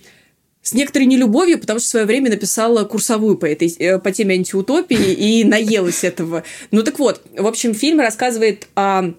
[0.61, 4.35] с некоторой нелюбовью, потому что в свое время написала курсовую по, этой, э, по теме
[4.35, 6.43] антиутопии и наелась этого.
[6.71, 9.13] Ну так вот, в общем, фильм рассказывает о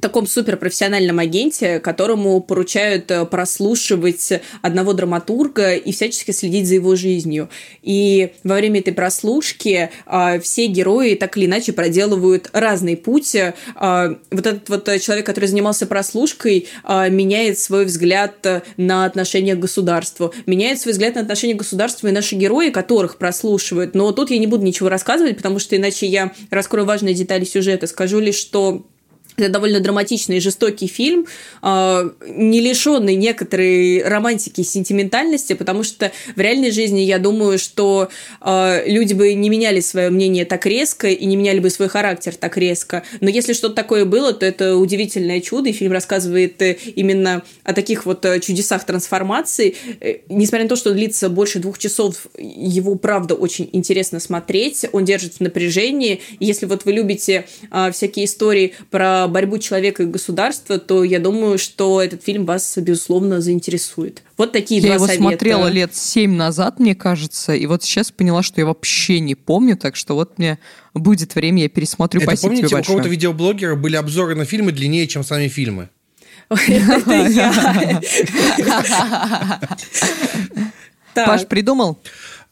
[0.00, 7.48] таком суперпрофессиональном агенте, которому поручают э, прослушивать одного драматурга и всячески следить за его жизнью.
[7.82, 13.34] И во время этой прослушки э, все герои так или иначе проделывают разный путь.
[13.34, 13.52] Э,
[14.30, 18.46] вот этот вот человек, который занимался прослушкой, меняет свой взгляд
[18.76, 23.18] на отношение к государству, меняет свой взгляд на отношение к государству и наши герои, которых
[23.18, 23.94] прослушивают.
[23.94, 27.86] Но тут я не буду ничего рассказывать, потому что иначе я раскрою важные детали сюжета.
[27.86, 28.86] Скажу лишь, что
[29.38, 31.26] это довольно драматичный и жестокий фильм,
[31.62, 38.08] а, не лишенный некоторой романтики и сентиментальности, потому что в реальной жизни я думаю, что
[38.40, 42.34] а, люди бы не меняли свое мнение так резко и не меняли бы свой характер
[42.34, 43.02] так резко.
[43.20, 47.72] Но если что-то такое было, то это удивительное чудо, и фильм рассказывает э, именно о
[47.72, 49.76] таких вот э, чудесах трансформации.
[50.00, 55.04] Э, несмотря на то, что длится больше двух часов, его, правда, очень интересно смотреть, он
[55.04, 56.20] держит в напряжении.
[56.40, 57.46] Если вот вы любите
[57.92, 63.40] всякие истории про борьбу человека и государства, то я думаю, что этот фильм вас, безусловно,
[63.40, 64.22] заинтересует.
[64.36, 65.12] Вот такие я два совета.
[65.12, 69.20] Я его смотрела лет семь назад, мне кажется, и вот сейчас поняла, что я вообще
[69.20, 70.58] не помню, так что вот мне
[70.94, 72.20] будет время, я пересмотрю.
[72.20, 75.88] Это Спасибо помните, у какого-то видеоблогера были обзоры на фильмы длиннее, чем сами фильмы?
[81.14, 81.98] Паш, придумал?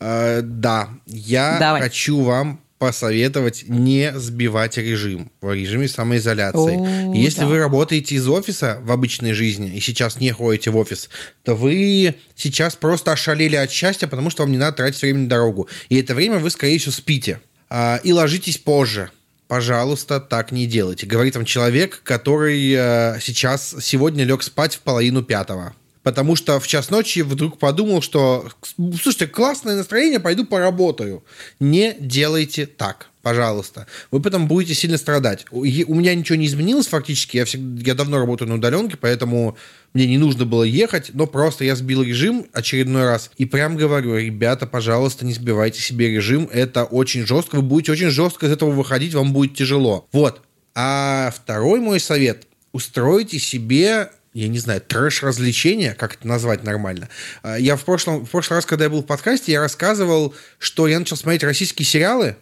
[0.01, 7.11] Э, да, я хочу вам посоветовать не сбивать режим в режиме самоизоляции.
[7.11, 7.47] О, Если да.
[7.47, 11.09] вы работаете из офиса в обычной жизни и сейчас не ходите в офис,
[11.43, 15.29] то вы сейчас просто ошалели от счастья, потому что вам не надо тратить время на
[15.29, 15.69] дорогу.
[15.89, 17.41] И это время вы, скорее всего, спите.
[17.69, 19.11] А, и ложитесь позже.
[19.49, 21.07] Пожалуйста, так не делайте.
[21.07, 25.75] Говорит вам человек, который э, сейчас сегодня лег спать в половину пятого
[26.07, 31.25] потому что в час ночи вдруг подумал, что, слушайте, классное настроение, пойду поработаю.
[31.59, 33.89] Не делайте так, пожалуйста.
[34.13, 35.47] Вы потом будете сильно страдать.
[35.51, 39.57] У меня ничего не изменилось фактически, я, всегда, я давно работаю на удаленке, поэтому
[39.95, 43.33] мне не нужно было ехать, но просто я сбил режим очередной раз.
[43.37, 48.11] И прям говорю, ребята, пожалуйста, не сбивайте себе режим, это очень жестко, вы будете очень
[48.11, 50.07] жестко из этого выходить, вам будет тяжело.
[50.13, 50.41] Вот.
[50.77, 57.09] А второй мой совет– устройте себе я не знаю, трэш-развлечения, как это назвать нормально.
[57.43, 60.87] А, я в прошлом, в прошлый раз, когда я был в подкасте, я рассказывал, что
[60.87, 62.37] я начал смотреть российские сериалы,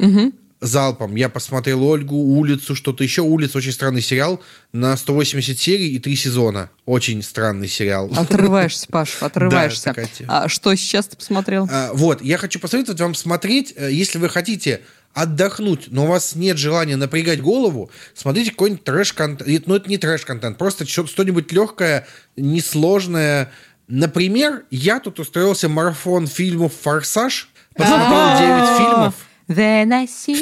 [0.00, 0.32] угу.
[0.60, 1.14] залпом.
[1.14, 3.22] Я посмотрел Ольгу, улицу, что-то еще.
[3.22, 4.42] Улица очень странный сериал
[4.72, 6.70] на 180 серий и 3 сезона.
[6.84, 8.10] Очень странный сериал.
[8.16, 9.94] Отрываешься, Паш, отрываешься.
[9.94, 11.68] Да, а что сейчас ты посмотрел?
[11.70, 14.80] А, Вот, я хочу посоветовать вам смотреть, э, если вы хотите
[15.16, 19.66] отдохнуть, но у вас нет желания напрягать голову, смотрите какой-нибудь трэш-контент.
[19.66, 22.06] Ну, это не трэш-контент, просто что-нибудь легкое,
[22.36, 23.50] несложное.
[23.88, 29.14] Например, я тут устроился марафон фильмов «Форсаж», посмотрел 9 фильмов.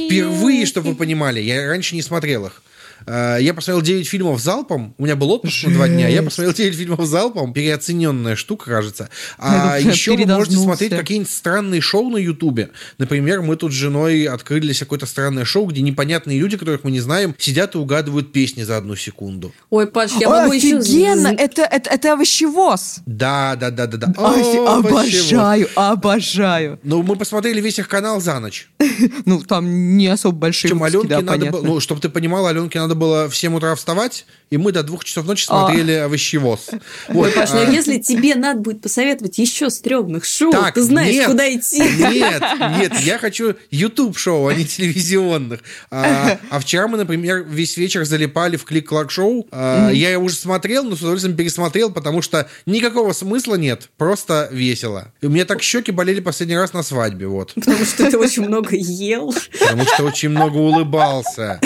[0.09, 2.63] Впервые, чтобы вы понимали, я раньше не смотрел их.
[3.07, 4.95] Э, Я посмотрел 9 фильмов залпом.
[4.99, 6.09] У меня был отпуск на два дня.
[6.09, 7.53] Я посмотрел 9 фильмов залпом.
[7.53, 9.09] Переоцененная штука, кажется.
[9.39, 12.71] А Я еще вы можете смотреть какие-нибудь странные шоу на Ютубе.
[12.99, 16.85] Например, мы тут с женой открыли для себя какое-то странное шоу, где непонятные люди, которых
[16.85, 19.53] мы не знаем, сидят и угадывают песни за одну секунду.
[19.71, 20.79] Ой, Паш, я могу еще...
[20.79, 21.29] офигенно!
[21.29, 23.01] Это, это, это овощевоз!
[23.07, 24.15] Да, да, да, да, да.
[24.17, 24.87] О, вот.
[24.87, 26.79] обожаю, обожаю.
[26.83, 28.69] Ну, мы посмотрели весь их канал за ночь.
[29.27, 31.53] Ну, там не особо большие Причем выпуски, да, надо понятно.
[31.61, 34.83] было, ну, чтобы ты понимала, Аленке надо было в 7 утра вставать, и мы до
[34.83, 36.69] двух часов ночи смотрели овощевоз.
[36.71, 40.83] Ой, Вот, Паш, ну а, если тебе надо будет посоветовать еще стрёмных шоу, Так, ты
[40.83, 41.81] знаешь, нет, куда идти.
[41.81, 42.43] Нет,
[42.79, 45.61] нет, я хочу YouTube-шоу, а не телевизионных.
[45.91, 49.49] А, а вчера мы, например, весь вечер залипали в клик-клак-шоу.
[49.51, 55.13] А, Я уже смотрел, но с удовольствием пересмотрел, потому что никакого смысла нет, просто весело.
[55.21, 57.53] И у меня так щеки болели последний раз на свадьбе, вот.
[57.55, 59.35] Потому что ты очень много ел.
[59.59, 61.61] Потому что очень много улыбался.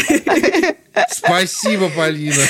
[1.10, 2.42] Спасибо, Полина.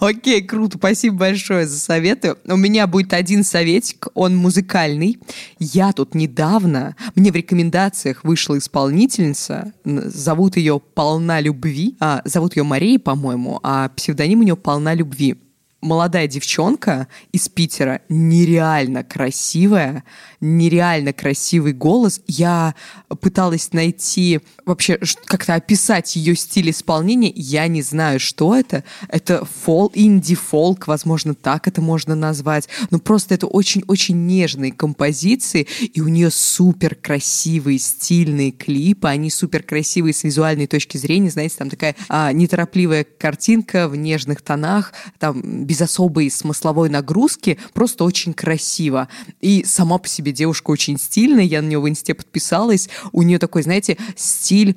[0.00, 2.36] Окей, круто, спасибо большое за советы.
[2.46, 5.18] У меня будет один советик, он музыкальный.
[5.58, 12.62] Я тут недавно, мне в рекомендациях вышла исполнительница, зовут ее Полна любви, а, зовут ее
[12.64, 15.36] Мария, по-моему, а псевдоним у нее Полна любви.
[15.82, 20.04] Молодая девчонка из Питера, нереально красивая,
[20.40, 22.20] нереально красивый голос.
[22.28, 22.76] Я
[23.20, 27.32] пыталась найти, вообще как-то описать ее стиль исполнения.
[27.34, 28.84] Я не знаю, что это.
[29.08, 32.68] Это фол, инди-фолк, возможно, так это можно назвать.
[32.90, 39.08] Но просто это очень-очень нежные композиции, и у нее супер красивые, стильные клипы.
[39.08, 41.30] Они супер красивые с визуальной точки зрения.
[41.30, 48.04] Знаете, там такая а, неторопливая картинка в нежных тонах, там без особой смысловой нагрузки, просто
[48.04, 49.08] очень красиво.
[49.40, 52.90] И сама по себе девушка очень стильная, я на нее в инсте подписалась.
[53.12, 54.76] У нее такой, знаете, стиль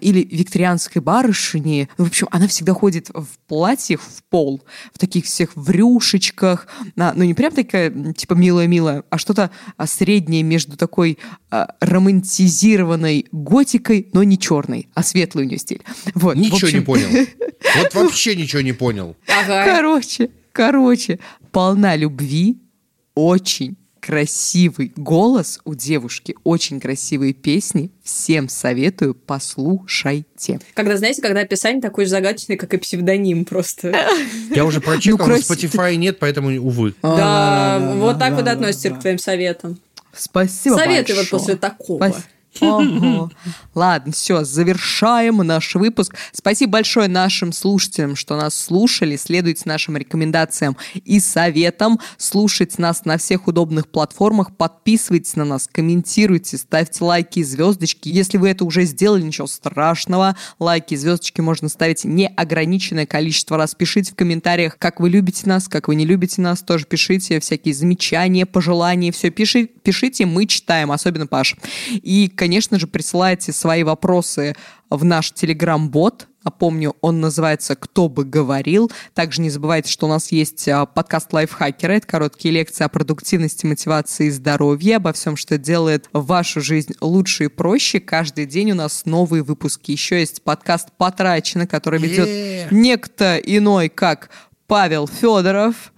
[0.00, 1.88] или викторианской барышни.
[1.98, 4.62] В общем, она всегда ходит в платьях в пол,
[4.92, 6.66] в таких всех врюшечках.
[6.96, 11.18] А, ну, не прям такая, типа, милая-милая, а что-то а, среднее между такой
[11.50, 15.82] а, романтизированной готикой, но не черной, а светлый у нее стиль.
[16.14, 17.08] Вот, в Ничего общем, не понял.
[17.76, 19.16] Вот вообще ничего не понял.
[19.26, 21.18] Короче, короче,
[21.50, 22.58] полна любви,
[23.14, 27.90] очень красивый голос у девушки, очень красивые песни.
[28.02, 30.60] Всем советую, послушайте.
[30.74, 33.94] Когда, знаете, когда описание такое же загадочное, как и псевдоним просто.
[34.54, 36.94] Я уже прочекал, Ну, но краси- Spotify нет, поэтому, увы.
[37.02, 39.78] Да, вот так вот относится к твоим советам.
[40.12, 42.14] Спасибо Советы вот после такого.
[43.74, 46.14] Ладно, все, завершаем наш выпуск.
[46.32, 49.16] Спасибо большое нашим слушателям, что нас слушали.
[49.16, 51.98] Следуйте нашим рекомендациям и советам.
[52.16, 54.56] Слушайте нас на всех удобных платформах.
[54.56, 58.08] Подписывайтесь на нас, комментируйте, ставьте лайки и звездочки.
[58.08, 60.36] Если вы это уже сделали, ничего страшного.
[60.58, 63.74] Лайки и звездочки можно ставить неограниченное количество раз.
[63.74, 66.62] Пишите в комментариях, как вы любите нас, как вы не любите нас.
[66.62, 69.10] Тоже пишите всякие замечания, пожелания.
[69.10, 71.56] Все пиши, пишите, мы читаем, особенно Паш.
[71.90, 72.43] И, конечно
[72.78, 74.54] же, присылайте свои вопросы
[74.90, 76.28] в наш телеграм-бот.
[76.44, 78.92] Напомню, он называется «Кто бы говорил».
[79.14, 81.96] Также не забывайте, что у нас есть а, подкаст «Лайфхакеры».
[81.96, 87.44] Это короткие лекции о продуктивности, мотивации и здоровье, обо всем, что делает вашу жизнь лучше
[87.44, 87.98] и проще.
[87.98, 89.92] Каждый день у нас новые выпуски.
[89.92, 92.68] Еще есть подкаст «Потрачено», который ведет Е.
[92.70, 94.28] некто иной, как
[94.66, 95.93] Павел Федоров.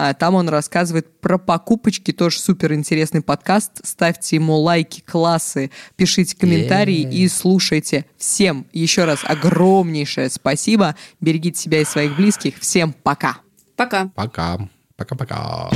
[0.00, 3.84] А, Там он рассказывает про покупочки, тоже супер интересный подкаст.
[3.84, 8.06] Ставьте ему лайки, классы, пишите комментарии и слушайте.
[8.16, 10.94] Всем еще раз огромнейшее спасибо.
[11.20, 12.60] Берегите себя и своих близких.
[12.60, 13.38] Всем пока.
[13.74, 14.08] Пока.
[14.14, 14.68] Пока.
[14.96, 15.68] Пока-пока.